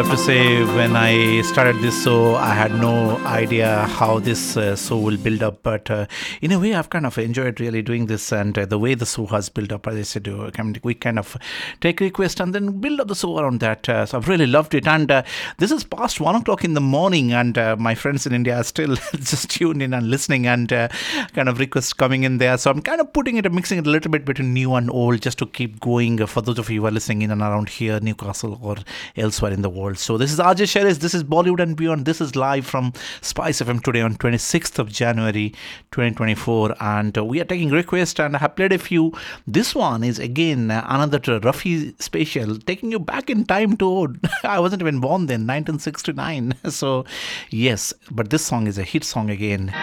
have 0.01 0.11
to 0.11 0.17
say, 0.17 0.63
when 0.77 0.95
I 0.95 1.41
started 1.41 1.81
this 1.81 2.05
show, 2.05 2.35
I 2.35 2.53
had 2.53 2.73
no 2.73 3.17
idea 3.25 3.85
how 3.87 4.19
this 4.19 4.55
uh, 4.55 4.77
show 4.77 4.97
will 4.97 5.17
build 5.17 5.43
up. 5.43 5.61
But 5.61 5.91
uh, 5.91 6.05
in 6.41 6.53
a 6.53 6.59
way, 6.59 6.73
I've 6.73 6.89
kind 6.89 7.05
of 7.05 7.17
enjoyed 7.17 7.59
really 7.59 7.81
doing 7.81 8.05
this, 8.05 8.31
and 8.31 8.57
uh, 8.57 8.65
the 8.65 8.79
way 8.79 8.93
the 8.95 9.05
show 9.05 9.25
has 9.25 9.49
built 9.49 9.73
up. 9.73 9.87
As 9.87 9.97
I 9.97 10.03
said, 10.03 10.29
uh, 10.29 10.51
we 10.83 10.93
kind 10.93 11.19
of 11.19 11.35
take 11.81 11.99
request 11.99 12.39
and 12.39 12.55
then 12.55 12.79
build 12.79 13.01
up 13.01 13.09
the 13.09 13.15
show 13.15 13.37
around 13.39 13.59
that. 13.59 13.89
Uh, 13.89 14.05
so 14.05 14.17
I've 14.17 14.29
really 14.29 14.45
loved 14.45 14.73
it. 14.73 14.87
And 14.87 15.11
uh, 15.11 15.23
this 15.57 15.69
is 15.69 15.83
past 15.83 16.21
one 16.21 16.35
o'clock 16.35 16.63
in 16.63 16.75
the 16.75 16.81
morning, 16.81 17.33
and 17.33 17.57
my 17.77 17.93
friends 17.93 18.25
in 18.25 18.31
India 18.31 18.55
are 18.55 18.63
still 18.63 18.95
just 19.15 19.49
tuned 19.49 19.83
in 19.83 19.93
and 19.93 20.09
listening, 20.09 20.47
and 20.47 20.69
kind 20.69 21.49
of 21.49 21.59
requests 21.59 21.91
coming 21.91 22.23
in 22.23 22.37
there. 22.37 22.57
So 22.57 22.71
I'm 22.71 22.81
kind 22.81 23.01
of 23.01 23.11
putting 23.11 23.35
it, 23.35 23.45
and 23.45 23.53
mixing 23.53 23.79
it 23.79 23.85
a 23.87 23.89
little 23.89 24.11
bit 24.11 24.23
between 24.23 24.53
new 24.53 24.75
and 24.75 24.89
old, 24.89 25.21
just 25.21 25.39
to 25.39 25.45
keep 25.45 25.81
going. 25.81 26.25
For 26.25 26.41
those 26.41 26.57
of 26.57 26.69
you 26.69 26.81
who 26.81 26.87
are 26.87 26.91
listening 26.91 27.23
in 27.23 27.31
and 27.31 27.41
around 27.41 27.67
here, 27.67 27.99
Newcastle 27.99 28.57
or 28.61 28.77
elsewhere 29.17 29.51
in 29.51 29.61
the 29.61 29.69
world. 29.69 29.88
So 29.97 30.17
this 30.17 30.31
is 30.31 30.39
Ajay 30.39 30.67
Sheris. 30.67 30.99
This 30.99 31.13
is 31.13 31.23
Bollywood 31.23 31.59
and 31.59 31.75
Beyond. 31.75 32.05
This 32.05 32.21
is 32.21 32.35
live 32.35 32.65
from 32.65 32.93
Spice 33.21 33.61
FM 33.61 33.81
today 33.81 34.01
on 34.01 34.15
26th 34.15 34.77
of 34.77 34.91
January 34.91 35.49
2024. 35.91 36.75
And 36.79 37.17
uh, 37.17 37.25
we 37.25 37.39
are 37.39 37.45
taking 37.45 37.69
requests 37.69 38.19
and 38.19 38.35
I 38.35 38.39
have 38.39 38.55
played 38.55 38.73
a 38.73 38.77
few. 38.77 39.13
This 39.47 39.73
one 39.73 40.03
is 40.03 40.19
again 40.19 40.69
another 40.71 41.19
Rafi 41.19 41.99
special, 42.01 42.57
taking 42.57 42.91
you 42.91 42.99
back 42.99 43.29
in 43.29 43.45
time 43.45 43.77
to, 43.77 44.15
I 44.43 44.59
wasn't 44.59 44.81
even 44.81 44.99
born 44.99 45.25
then, 45.25 45.47
1969. 45.47 46.55
So 46.69 47.05
yes, 47.49 47.93
but 48.11 48.29
this 48.29 48.45
song 48.45 48.67
is 48.67 48.77
a 48.77 48.83
hit 48.83 49.03
song 49.03 49.29
again. 49.29 49.73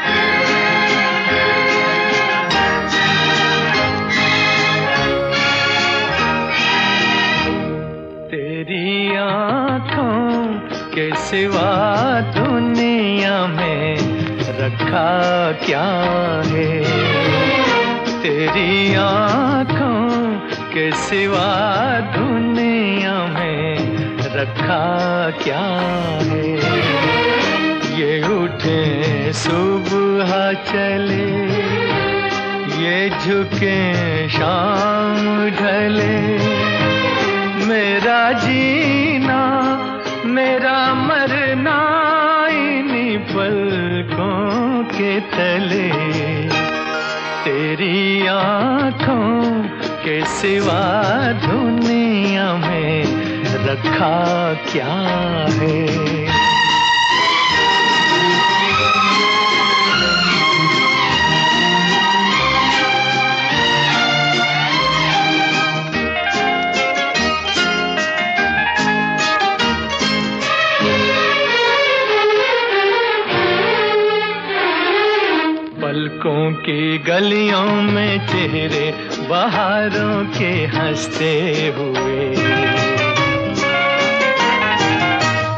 के 10.97 11.15
सिवा 11.17 12.21
दुनिया 12.21 13.47
में 13.47 13.97
रखा 14.61 15.53
क्या 15.53 15.83
है? 16.47 16.85
तेरी 18.23 18.95
आँखों 18.95 20.39
के 20.75 20.93
सिवा 20.93 21.49
दुनिया 22.01 23.27
में 23.27 23.79
रखा 24.37 25.31
क्या 25.31 25.67
है? 26.23 26.55
ये 28.01 28.23
उठे 28.29 29.33
सुबह 29.33 30.53
चले, 30.53 31.29
ये 32.83 33.11
झुके 33.11 34.29
शाम 34.29 35.51
ढले, 35.51 36.19
मेरा 37.67 38.33
जीना 38.33 39.76
मेरा 40.37 40.95
मरना 40.95 41.79
इन्हीं 42.49 43.19
पलकों 43.19 44.85
के 44.85 45.21
तले। 45.21 45.89
तेरी 47.45 48.27
आँखों 48.27 49.63
के 50.05 50.25
सिवा 50.25 50.83
दुनिया 51.47 52.53
में 52.57 53.05
रखा 53.67 54.17
क्या 54.73 54.95
है? 55.59 56.36
पलकों 76.27 76.53
की 76.53 76.99
गलियों 76.99 77.83
में 77.83 78.27
चेहरे, 78.27 78.87
बहारों 79.29 80.25
के 80.27 80.51
हँसते 80.67 81.31
हुए। 81.77 82.25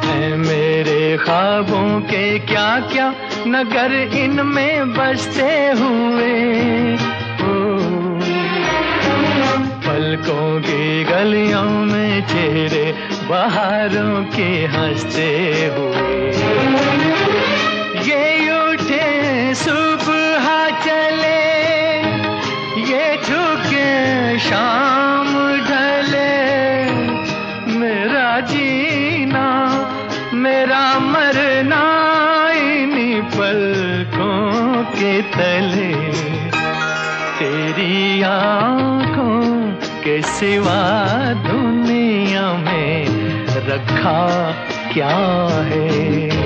हैं 0.04 0.36
मेरे 0.36 1.16
ख्वाबों 1.16 2.00
के 2.00 2.38
क्या 2.38 2.68
क्या 2.92 3.08
नगर 3.46 3.94
इनमें 4.16 4.92
बसते 4.92 5.50
हुए। 5.80 6.36
पलकों 9.86 10.60
की 10.60 11.04
गलियों 11.04 11.70
में 11.92 12.20
चेहरे, 12.28 12.86
बहारों 13.28 14.24
के 14.36 14.50
हँसते 14.66 15.30
हुए। 15.76 16.20
ये 18.10 18.24
उठे 18.72 19.08
सुबह 19.54 20.07
शाम 24.38 25.26
ढले। 25.58 26.34
मेरा 27.78 28.40
जीना, 28.40 29.46
मेरा 30.34 30.98
मरना 30.98 31.82
इन्हीं 32.52 33.22
पलकों 33.22 34.84
के 34.84 35.22
तले। 35.22 35.94
तेरी 37.38 38.22
आँखों 38.22 39.72
के 40.02 40.22
सिवा 40.22 41.12
दुनिया 41.32 42.52
में 42.52 43.06
रखा 43.46 44.52
क्या 44.92 45.16
है? 45.64 46.37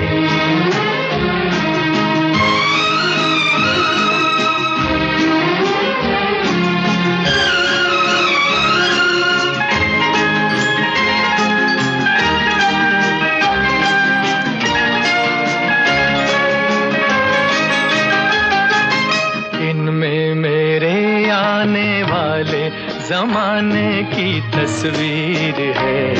जमाने 23.23 24.03
की 24.03 24.29
तस्वीर 24.51 25.59
है। 25.77 26.15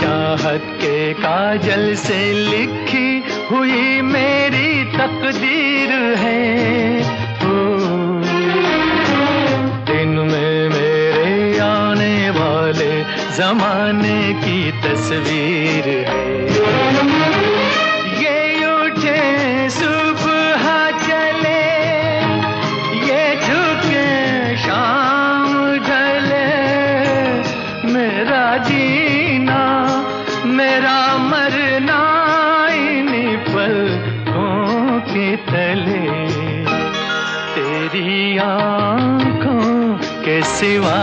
चाहत 0.00 0.62
के 0.76 1.12
काजल 1.14 1.94
से 1.94 2.18
लिखी 2.32 3.10
हुई 3.50 4.00
मेरी 4.02 4.84
तकदीर 4.84 5.92
है। 6.16 6.40
दिन 9.84 10.08
में 10.08 10.68
मेरे 10.68 11.58
आने 11.58 12.30
वाले 12.30 12.92
जमाने 13.36 14.18
की 14.44 14.60
तस्वीर 14.82 15.88
है। 16.08 16.95
सिवा 40.56 41.00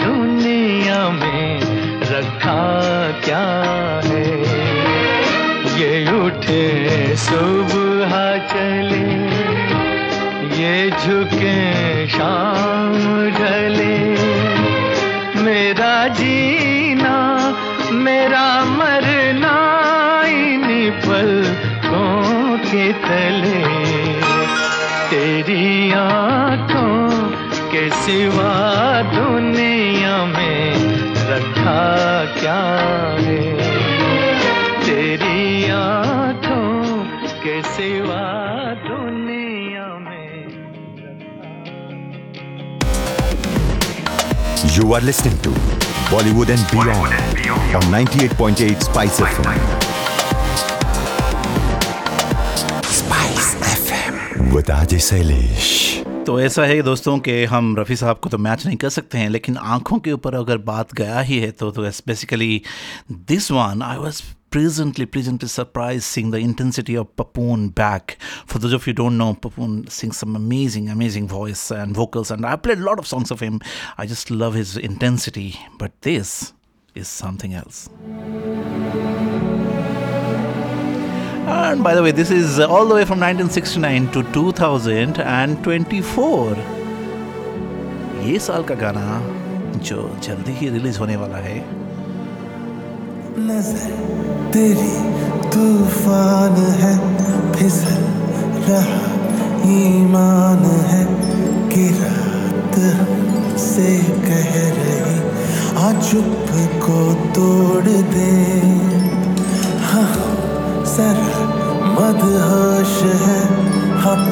दुनिया 0.00 1.08
में 1.08 1.60
रखा 2.02 2.64
क्या 3.24 3.44
है? 4.04 4.26
ये 5.78 5.92
उठे 6.18 7.16
सुबह 7.16 8.12
चले, 8.48 9.06
ये 10.60 10.90
झुके 10.90 12.08
शाम 12.08 12.98
ढले। 13.30 13.96
मेरा 15.42 15.96
जीना, 16.08 17.16
मेरा 18.04 18.46
सिवा 28.04 28.52
दुनिया 29.14 30.14
में 30.26 30.74
रखा 31.30 31.82
क्या 32.38 32.60
है 33.26 33.40
तेरी 34.86 35.68
आँखों 35.70 36.70
के 37.44 37.54
सिवा 37.76 38.22
दुनिया 38.88 39.86
में 40.06 40.20
You 44.76 44.92
are 44.94 45.00
listening 45.00 45.38
to 45.46 45.50
Bollywood 46.10 46.50
and 46.56 46.64
Beyond 46.72 47.14
on 47.76 47.82
98.8 47.94 48.82
Spice 48.88 49.20
FM. 49.20 49.60
Spice 53.00 53.54
FM 53.78 54.52
with 54.52 54.66
Ajay 54.78 55.00
Sailesh. 55.10 56.11
तो 56.26 56.38
ऐसा 56.40 56.64
है 56.64 56.82
दोस्तों 56.82 57.18
कि 57.18 57.32
हम 57.44 57.76
रफ़ी 57.76 57.96
साहब 57.96 58.18
को 58.18 58.28
तो 58.30 58.38
मैच 58.38 58.66
नहीं 58.66 58.76
कर 58.76 58.88
सकते 58.88 59.18
हैं, 59.18 59.28
लेकिन 59.28 59.56
आँखों 59.56 59.98
के 59.98 60.12
ऊपर 60.12 60.34
अगर 60.34 60.58
बात 60.58 60.94
गया 60.94 61.20
ही 61.20 61.38
है 61.38 61.50
तो 61.50 61.70
तो 61.70 61.82
basically 62.06 62.62
this 63.28 63.50
one 63.50 63.82
I 63.82 63.96
was 63.96 64.22
presently 64.50 65.04
presently 65.06 65.48
surprising 66.04 66.32
the 66.32 66.36
intensity 66.36 66.96
of 66.96 67.06
Papon 67.18 67.68
back 67.68 68.16
for 68.48 68.62
those 68.62 68.74
of 68.74 68.88
you 68.90 68.94
don't 68.94 69.12
know 69.12 69.32
Papon 69.42 69.82
sing 69.90 70.12
some 70.12 70.34
amazing 70.34 70.88
amazing 70.88 71.28
voice 71.30 71.70
and 71.72 71.96
vocals 71.96 72.32
and 72.32 72.46
I 72.46 72.56
play 72.56 72.74
lot 72.74 72.98
of 72.98 73.06
songs 73.06 73.32
of 73.32 73.44
him 73.44 73.60
I 74.00 74.06
just 74.06 74.32
love 74.32 74.56
his 74.56 74.78
intensity 74.78 75.52
but 75.82 75.90
this 76.04 76.38
is 76.96 77.06
something 77.06 77.54
else 77.54 77.88
And 81.52 81.84
by 81.84 81.94
the 81.94 82.02
way, 82.02 82.12
this 82.12 82.30
is 82.30 82.58
all 82.60 82.86
the 82.86 82.94
way 82.94 83.04
from 83.04 83.20
1969 83.20 84.08
to 84.12 84.22
2024. 84.32 86.56
ये 88.26 88.38
साल 88.38 88.62
का 88.62 88.74
गाना 88.74 89.22
जो 89.78 90.18
जल्दी 90.22 90.52
ही 90.52 90.68
release 90.68 90.98
होने 90.98 91.16
वाला 91.16 91.36
है। 91.36 91.64
नज़र 93.38 93.90
तेरी 94.52 94.92
तूफ़ान 95.50 96.56
है 96.82 96.98
फिसल 97.52 98.02
रहा 98.68 99.00
ईमान 99.72 100.64
है 100.90 101.04
कि 101.68 101.88
रात 102.00 102.74
से 103.58 103.98
कह 104.28 104.52
रही 104.78 104.92
आ 105.76 105.92
को 106.86 107.14
तोड़ 107.14 107.84
दे। 107.84 108.34
हाँ। 109.92 110.31
जरा 110.94 111.42
मदहोश 111.96 112.96
है 113.20 113.38
हम 114.02 114.24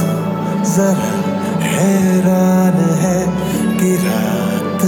जरा 0.73 1.13
हैरान 1.67 2.77
है 3.03 3.21
कि 3.79 3.95
रात 4.03 4.85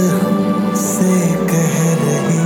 से 0.81 1.15
कह 1.51 1.79
रही 2.03 2.43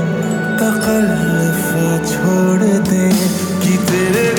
तकल्फ 0.62 1.68
छोड़ 2.12 2.72
दे 2.90 3.10
कि 3.64 3.78
तेरे 3.90 4.37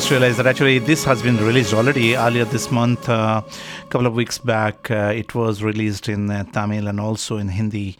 just 0.00 0.10
realized 0.10 0.38
that 0.38 0.46
actually 0.46 0.78
this 0.78 1.04
has 1.04 1.20
been 1.20 1.36
released 1.44 1.74
already 1.74 2.16
earlier 2.16 2.46
this 2.46 2.70
month. 2.70 3.06
A 3.10 3.12
uh, 3.12 3.40
couple 3.90 4.06
of 4.06 4.14
weeks 4.14 4.38
back, 4.38 4.90
uh, 4.90 5.12
it 5.14 5.34
was 5.34 5.62
released 5.62 6.08
in 6.08 6.30
uh, 6.30 6.42
Tamil 6.54 6.88
and 6.88 6.98
also 6.98 7.36
in 7.36 7.48
Hindi. 7.48 7.98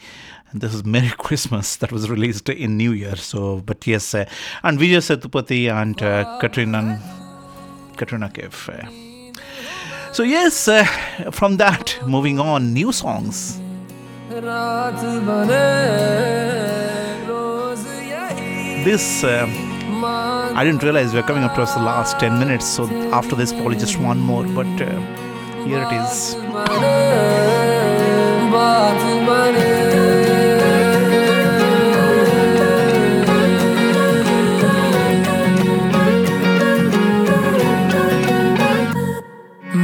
And 0.51 0.63
this 0.63 0.73
is 0.73 0.83
Merry 0.83 1.11
Christmas 1.19 1.77
that 1.77 1.93
was 1.93 2.09
released 2.09 2.49
in 2.49 2.79
New 2.79 2.93
Year. 2.93 3.17
So, 3.17 3.57
but 3.67 3.87
yes, 3.87 4.15
uh, 4.15 4.25
and 4.63 4.79
Vijay 4.79 5.03
Sethupathi 5.09 5.71
and 5.71 6.03
uh, 6.03 6.39
Katrina, 6.39 7.03
Katrina 7.99 8.31
Kev. 8.31 8.55
Uh. 8.71 10.15
So 10.15 10.23
yes, 10.23 10.69
uh, 10.69 10.85
from 11.33 11.59
that, 11.59 11.99
moving 12.07 12.41
on, 12.41 12.73
new 12.73 12.93
songs. 12.93 13.61
This. 18.85 19.70
Uh, 20.50 20.52
I 20.60 20.64
didn't 20.64 20.82
realize 20.82 21.14
we're 21.14 21.22
coming 21.22 21.44
up 21.44 21.54
to 21.56 21.62
us 21.62 21.74
the 21.76 21.82
last 21.82 22.20
10 22.20 22.40
minutes, 22.40 22.66
so 22.66 22.88
after 23.14 23.36
this, 23.36 23.54
probably 23.54 23.78
just 23.78 24.00
one 24.00 24.20
more, 24.20 24.44
but 24.44 24.66
uh, 24.82 25.00
here 25.66 25.82
it 25.86 25.92
is. 26.02 26.36
बने 26.56 26.96
बात 28.54 29.02
बने 29.28 29.74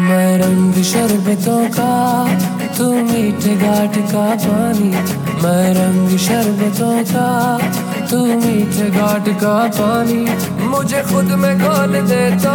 मैं 0.07 0.31
रंग 0.41 0.81
शरबतों 0.91 1.61
का 1.77 1.93
तू 2.77 2.91
मीठे 3.11 3.55
घाट 3.67 3.97
का 4.13 4.27
पानी 4.47 4.89
मैं 5.43 5.65
रंग 5.79 6.17
शरबतों 6.27 6.95
का 7.13 7.29
तू 8.10 8.18
मीठे 8.40 8.88
घाट 8.92 9.28
का 9.40 9.54
पानी 9.76 10.18
मुझे 10.66 11.00
खुद 11.02 11.30
में 11.40 11.58
दे 12.02 12.24
तो 12.42 12.52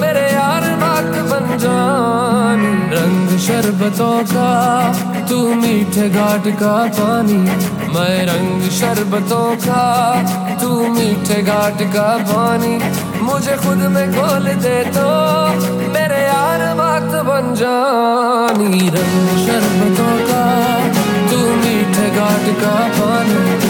मेरे 0.00 0.24
यार 0.32 0.64
बात 0.82 1.14
बन 1.30 1.46
जानी। 1.58 2.72
रंग 2.92 3.38
शरबतों 3.38 4.12
का 4.32 4.50
तू 5.30 5.38
मीठे 5.54 6.08
घाट 6.10 6.48
का 6.60 6.74
पानी। 6.98 7.38
मैं 7.94 8.16
रंग 8.26 8.68
शरबतों 8.70 9.48
का 9.64 9.82
तू 10.62 10.70
मीठे 10.94 11.42
घाट 11.44 11.82
का 11.94 12.08
पानी। 12.30 12.74
मुझे 13.22 13.56
खुद 13.56 13.88
में 13.94 14.06
दे 14.62 14.78
तो 14.90 15.08
मेरे 15.94 16.22
यार 16.22 16.66
बात 16.74 17.10
बन 17.28 17.54
जानी। 17.54 18.88
रंग 18.96 19.26
शरबतों 19.46 20.14
का 20.28 20.44
तू 21.30 21.38
मीठे 21.56 22.10
घाट 22.12 22.54
का 22.62 22.76
पानी। 22.98 23.69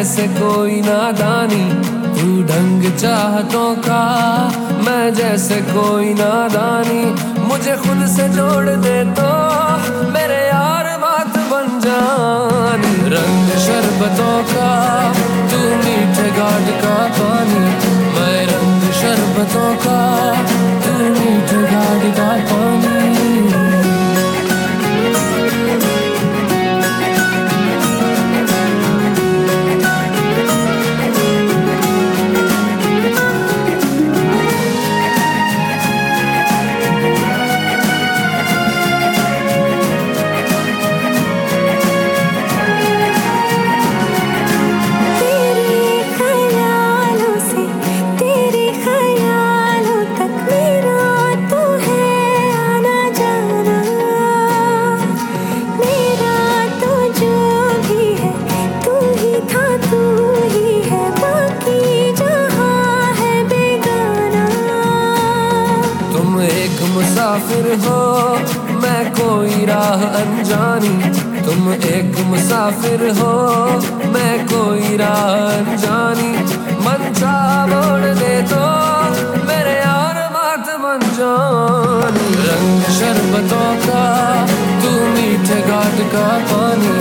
जैसे 0.00 0.26
कोई 0.34 0.80
नादानी 0.80 1.64
तू 2.16 2.26
ढंग 2.48 2.84
चाहतों 2.92 3.70
का। 3.86 3.98
मैं 4.86 5.12
जैसे 5.14 5.56
कोई 5.66 6.14
नादानी 6.14 7.02
मुझे 7.48 7.74
खुद 7.82 8.06
से 8.14 8.28
जोड़ 8.28 8.76
दे 8.84 8.96
तो 9.18 9.28
मेरे 10.14 10.40
यार 10.46 10.88
बात 11.04 11.36
बन 11.50 11.68
जानी। 11.84 12.94
रंग 13.14 13.50
शरबतों 13.66 14.38
का, 14.52 14.70
तू 15.52 15.60
मीठे 15.84 16.28
घाट 16.30 16.70
का 16.82 16.96
पानी। 17.18 17.64
मैं 18.14 18.38
रंग 18.52 18.90
शरबतों 19.00 19.70
का, 19.84 20.00
तू 20.86 20.96
मीठे 21.18 21.62
घाट 21.72 22.08
का 22.16 22.30
पानी। 22.52 22.89
राह 70.00 70.14
अनजानी, 70.16 70.92
तुम 71.44 71.72
एक 71.72 72.18
मुसाफिर 72.26 73.02
हो, 73.18 73.32
मैं 74.12 74.34
कोई 74.48 74.96
राह 74.96 75.24
अनजानी 75.48 76.30
मन 76.84 77.02
मोड़ 77.70 78.14
दे 78.20 78.32
तो 78.48 78.60
मेरे 79.48 79.74
यार 79.74 80.20
बात 80.36 80.70
बन 80.84 81.04
जानी। 81.18 82.28
रंग 82.46 82.88
शरबतों 82.98 83.68
का, 83.84 84.04
तू 84.82 84.90
मीठे 85.12 85.60
घाट 85.62 86.00
का 86.14 86.26
पानी। 86.48 86.96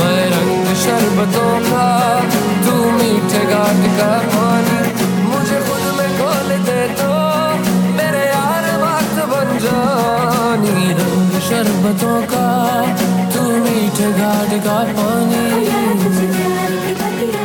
मैं 0.00 0.20
रंग 0.34 0.74
शरबतों 0.82 1.54
का, 1.70 1.86
तू 2.66 2.76
मीठे 2.98 3.44
घाट 3.46 3.82
का 4.00 4.12
पानी। 4.34 4.78
मुझे 5.30 5.62
खुद 5.68 5.88
में 5.98 6.10
खोल 6.18 6.52
दे 6.68 6.82
तो 6.98 7.10
मेरे 7.96 8.26
यार 8.26 8.70
बात 8.82 9.16
बन 9.32 9.58
जानी। 9.66 10.39
शरबतों 11.49 12.21
का 12.33 12.47
तू 13.35 13.43
मीठे 13.65 14.11
घाट 14.11 14.53
का 14.65 14.77
पानी 14.99 15.43
प्यार 16.35 16.71
की 16.85 16.93
बतिया 17.01 17.43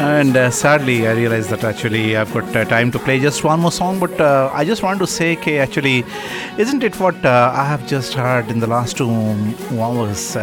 And 0.00 0.36
uh, 0.36 0.50
sadly, 0.50 1.06
I 1.06 1.12
realized 1.12 1.50
that 1.50 1.62
actually 1.62 2.16
I've 2.16 2.32
got 2.32 2.56
uh, 2.56 2.64
time 2.64 2.90
to 2.92 2.98
play 2.98 3.20
just 3.20 3.44
one 3.44 3.60
more 3.60 3.70
song. 3.70 3.98
But 4.00 4.20
uh, 4.20 4.50
I 4.52 4.64
just 4.64 4.82
want 4.82 4.98
to 5.00 5.06
say, 5.06 5.36
okay, 5.36 5.58
actually, 5.58 6.04
isn't 6.58 6.82
it 6.82 6.98
what 6.98 7.24
uh, 7.24 7.52
I 7.54 7.64
have 7.64 7.86
just 7.86 8.14
heard 8.14 8.50
in 8.50 8.60
the 8.60 8.66
last 8.66 8.96
two 8.96 9.10
hours? 9.78 10.36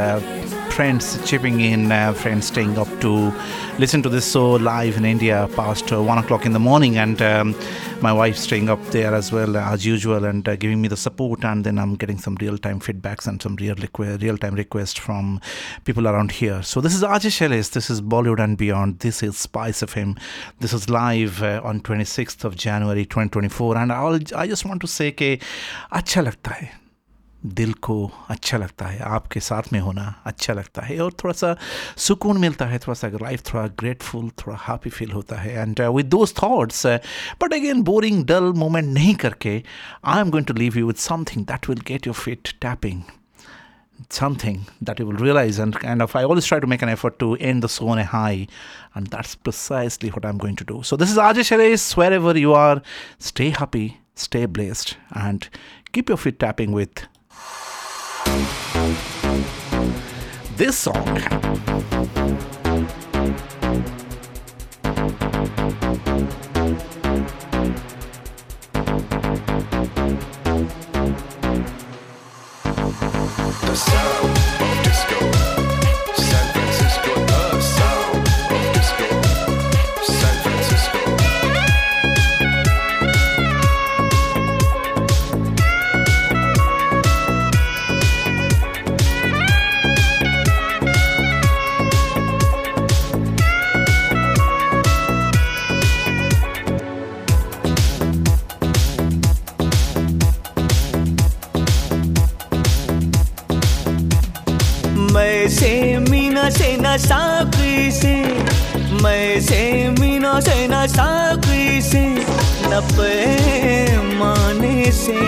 Uh, 0.72 0.72
friends 0.72 1.20
chipping 1.28 1.60
in, 1.62 1.92
uh, 1.92 2.14
friends 2.14 2.48
staying 2.48 2.78
up 2.78 2.88
to 3.02 3.34
listen 3.80 4.02
to 4.04 4.10
this 4.10 4.32
show 4.32 4.52
live 4.52 4.96
in 4.96 5.06
India 5.06 5.50
past 5.56 5.92
uh, 5.92 6.02
one 6.02 6.18
o'clock 6.18 6.46
in 6.46 6.54
the 6.54 6.60
morning, 6.60 6.98
and 6.98 7.22
um, 7.22 7.56
my 8.02 8.14
wife 8.14 8.38
staying 8.38 8.70
up 8.70 8.84
there 8.88 9.14
as 9.14 9.32
well 9.32 9.58
as 9.58 9.86
usual 9.86 10.26
and 10.26 10.48
uh, 10.48 10.56
giving 10.56 10.82
me 10.82 10.88
the 10.88 10.96
support. 10.98 11.44
And 11.44 11.66
then 11.66 11.80
I'm 11.80 11.96
getting 11.96 12.18
some 12.18 12.36
real 12.36 12.58
time 12.58 12.80
feedbacks 12.80 13.28
and 13.28 13.42
some 13.42 13.56
real 13.56 13.76
requ- 13.76 14.22
real 14.22 14.38
time 14.38 14.56
requests 14.56 15.00
from 15.00 15.42
people 15.86 16.08
around 16.08 16.32
here. 16.32 16.62
So 16.64 16.80
this 16.82 16.94
is 16.94 17.04
Ajish 17.04 17.42
Ellis. 17.42 17.70
This 17.70 17.90
is 17.90 18.02
Bollywood 18.02 18.40
and 18.40 18.58
Beyond. 18.58 19.00
This 19.00 19.24
is 19.24 19.38
Spice 19.38 19.82
of 19.82 19.94
Him. 19.94 20.16
This 20.60 20.74
is 20.74 20.90
live 20.90 21.42
uh, 21.42 21.62
on 21.64 21.82
26th 21.82 22.44
of 22.44 22.56
January 22.56 23.06
2024. 23.06 23.78
And 23.78 23.92
I'll, 23.92 24.20
I 24.36 24.48
just 24.48 24.66
want 24.66 24.82
to 24.82 24.88
say 24.88 25.12
कि 25.12 25.40
अच्छा 25.92 26.22
लगता 26.22 26.52
है 26.52 26.81
दिल 27.45 27.73
को 27.87 28.11
अच्छा 28.31 28.59
लगता 28.59 28.87
है 28.87 28.99
आपके 29.05 29.41
साथ 29.41 29.73
में 29.73 29.79
होना 29.81 30.15
अच्छा 30.27 30.53
लगता 30.55 30.83
है 30.83 30.99
और 31.01 31.13
थोड़ा 31.25 31.33
सा 31.33 31.55
सुकून 32.07 32.39
मिलता 32.41 32.67
है 32.67 32.79
थोड़ा 32.79 32.95
सा 32.95 33.09
लाइफ 33.23 33.43
थोड़ा 33.53 33.67
ग्रेटफुल 33.81 34.29
थोड़ा 34.41 34.59
हैप्पी 34.69 34.91
फील 34.91 35.13
होता 35.13 35.37
है 35.41 35.63
and 35.63 35.81
with 35.81 36.07
those 36.07 36.35
thoughts 36.43 36.87
but 37.43 37.55
again 37.55 37.83
boring 37.83 38.25
dull 38.27 38.53
moment 38.65 38.93
नहीं 38.95 39.15
करके 39.25 39.63
I 40.05 40.21
am 40.21 40.31
going 40.31 40.47
to 40.47 40.55
leave 40.55 40.79
you 40.79 40.87
with 40.87 40.97
something 41.09 41.45
that 41.47 41.69
will 41.69 41.83
get 41.89 42.07
your 42.07 42.17
feet 42.17 42.55
tapping 42.63 43.03
something 44.11 44.57
that 44.87 44.99
you 44.99 45.07
will 45.07 45.21
realize 45.25 45.59
and 45.59 45.77
kind 45.83 46.03
of 46.03 46.15
I 46.17 46.25
always 46.25 46.45
try 46.45 46.59
to 46.61 46.67
make 46.67 46.83
an 46.83 46.89
effort 46.89 47.19
to 47.21 47.29
end 47.37 47.63
the 47.63 47.69
show 47.69 47.89
on 47.89 47.99
a 47.99 48.05
high 48.05 48.47
and 48.95 49.07
that's 49.07 49.35
precisely 49.35 50.11
what 50.11 50.25
I'm 50.25 50.39
going 50.39 50.57
to 50.57 50.65
do. 50.65 50.83
So 50.83 50.97
this 50.97 51.11
is 51.11 51.19
Ajay 51.19 51.45
Shares, 51.45 51.93
wherever 52.01 52.37
you 52.37 52.53
are, 52.53 52.83
stay 53.19 53.51
happy, 53.51 53.99
stay 54.15 54.45
blessed 54.47 54.97
and 55.13 55.49
keep 55.93 56.09
your 56.09 56.19
feet 56.19 56.39
tapping 56.39 56.73
with 56.73 57.07
this 60.57 60.79
song. 60.79 62.62
से 105.49 105.99
मीना 105.99 106.51
से 106.51 106.77
न 106.81 106.97
साकी 106.97 107.91
से। 107.91 108.37
मैं 109.03 109.41
से 109.41 109.89
मीना 109.89 110.41
से 110.41 110.69
न 110.71 110.87
साकी 110.87 111.83
से। 111.83 112.25
न 112.69 112.89
पैमाने 112.93 114.93
से। 114.93 115.19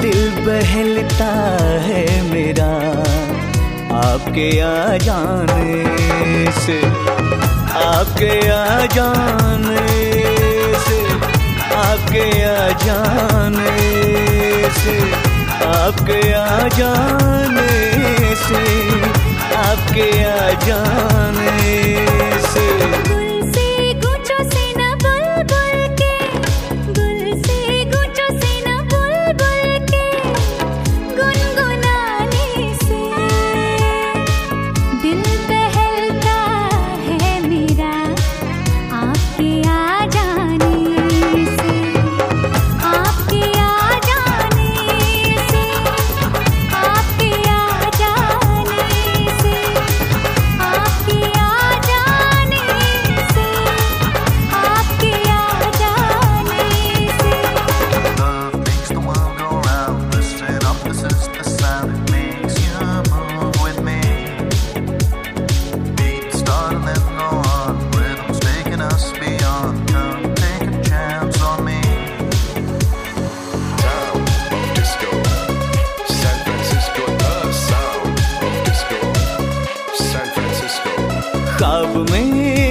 दिल 0.00 0.30
बहलता 0.30 1.56
है 1.80 2.22
मेरा 2.22 3.02
आपके 3.96 4.60
आ 4.60 4.96
जाने 4.96 6.52
से। 6.52 6.82
आपके 7.84 8.48
आ 8.48 8.86
जाने 8.86 9.86
से। 10.78 11.06
आपके 11.74 12.44
आ 12.44 12.68
जाने 12.68 14.70
से। 14.70 15.25
आपके 15.66 16.20
आ 16.32 16.68
जाने 16.78 17.68
से 18.46 18.64
आपके 19.66 20.08
आ 20.24 20.50
जाने 20.66 21.54
से। 22.50 23.25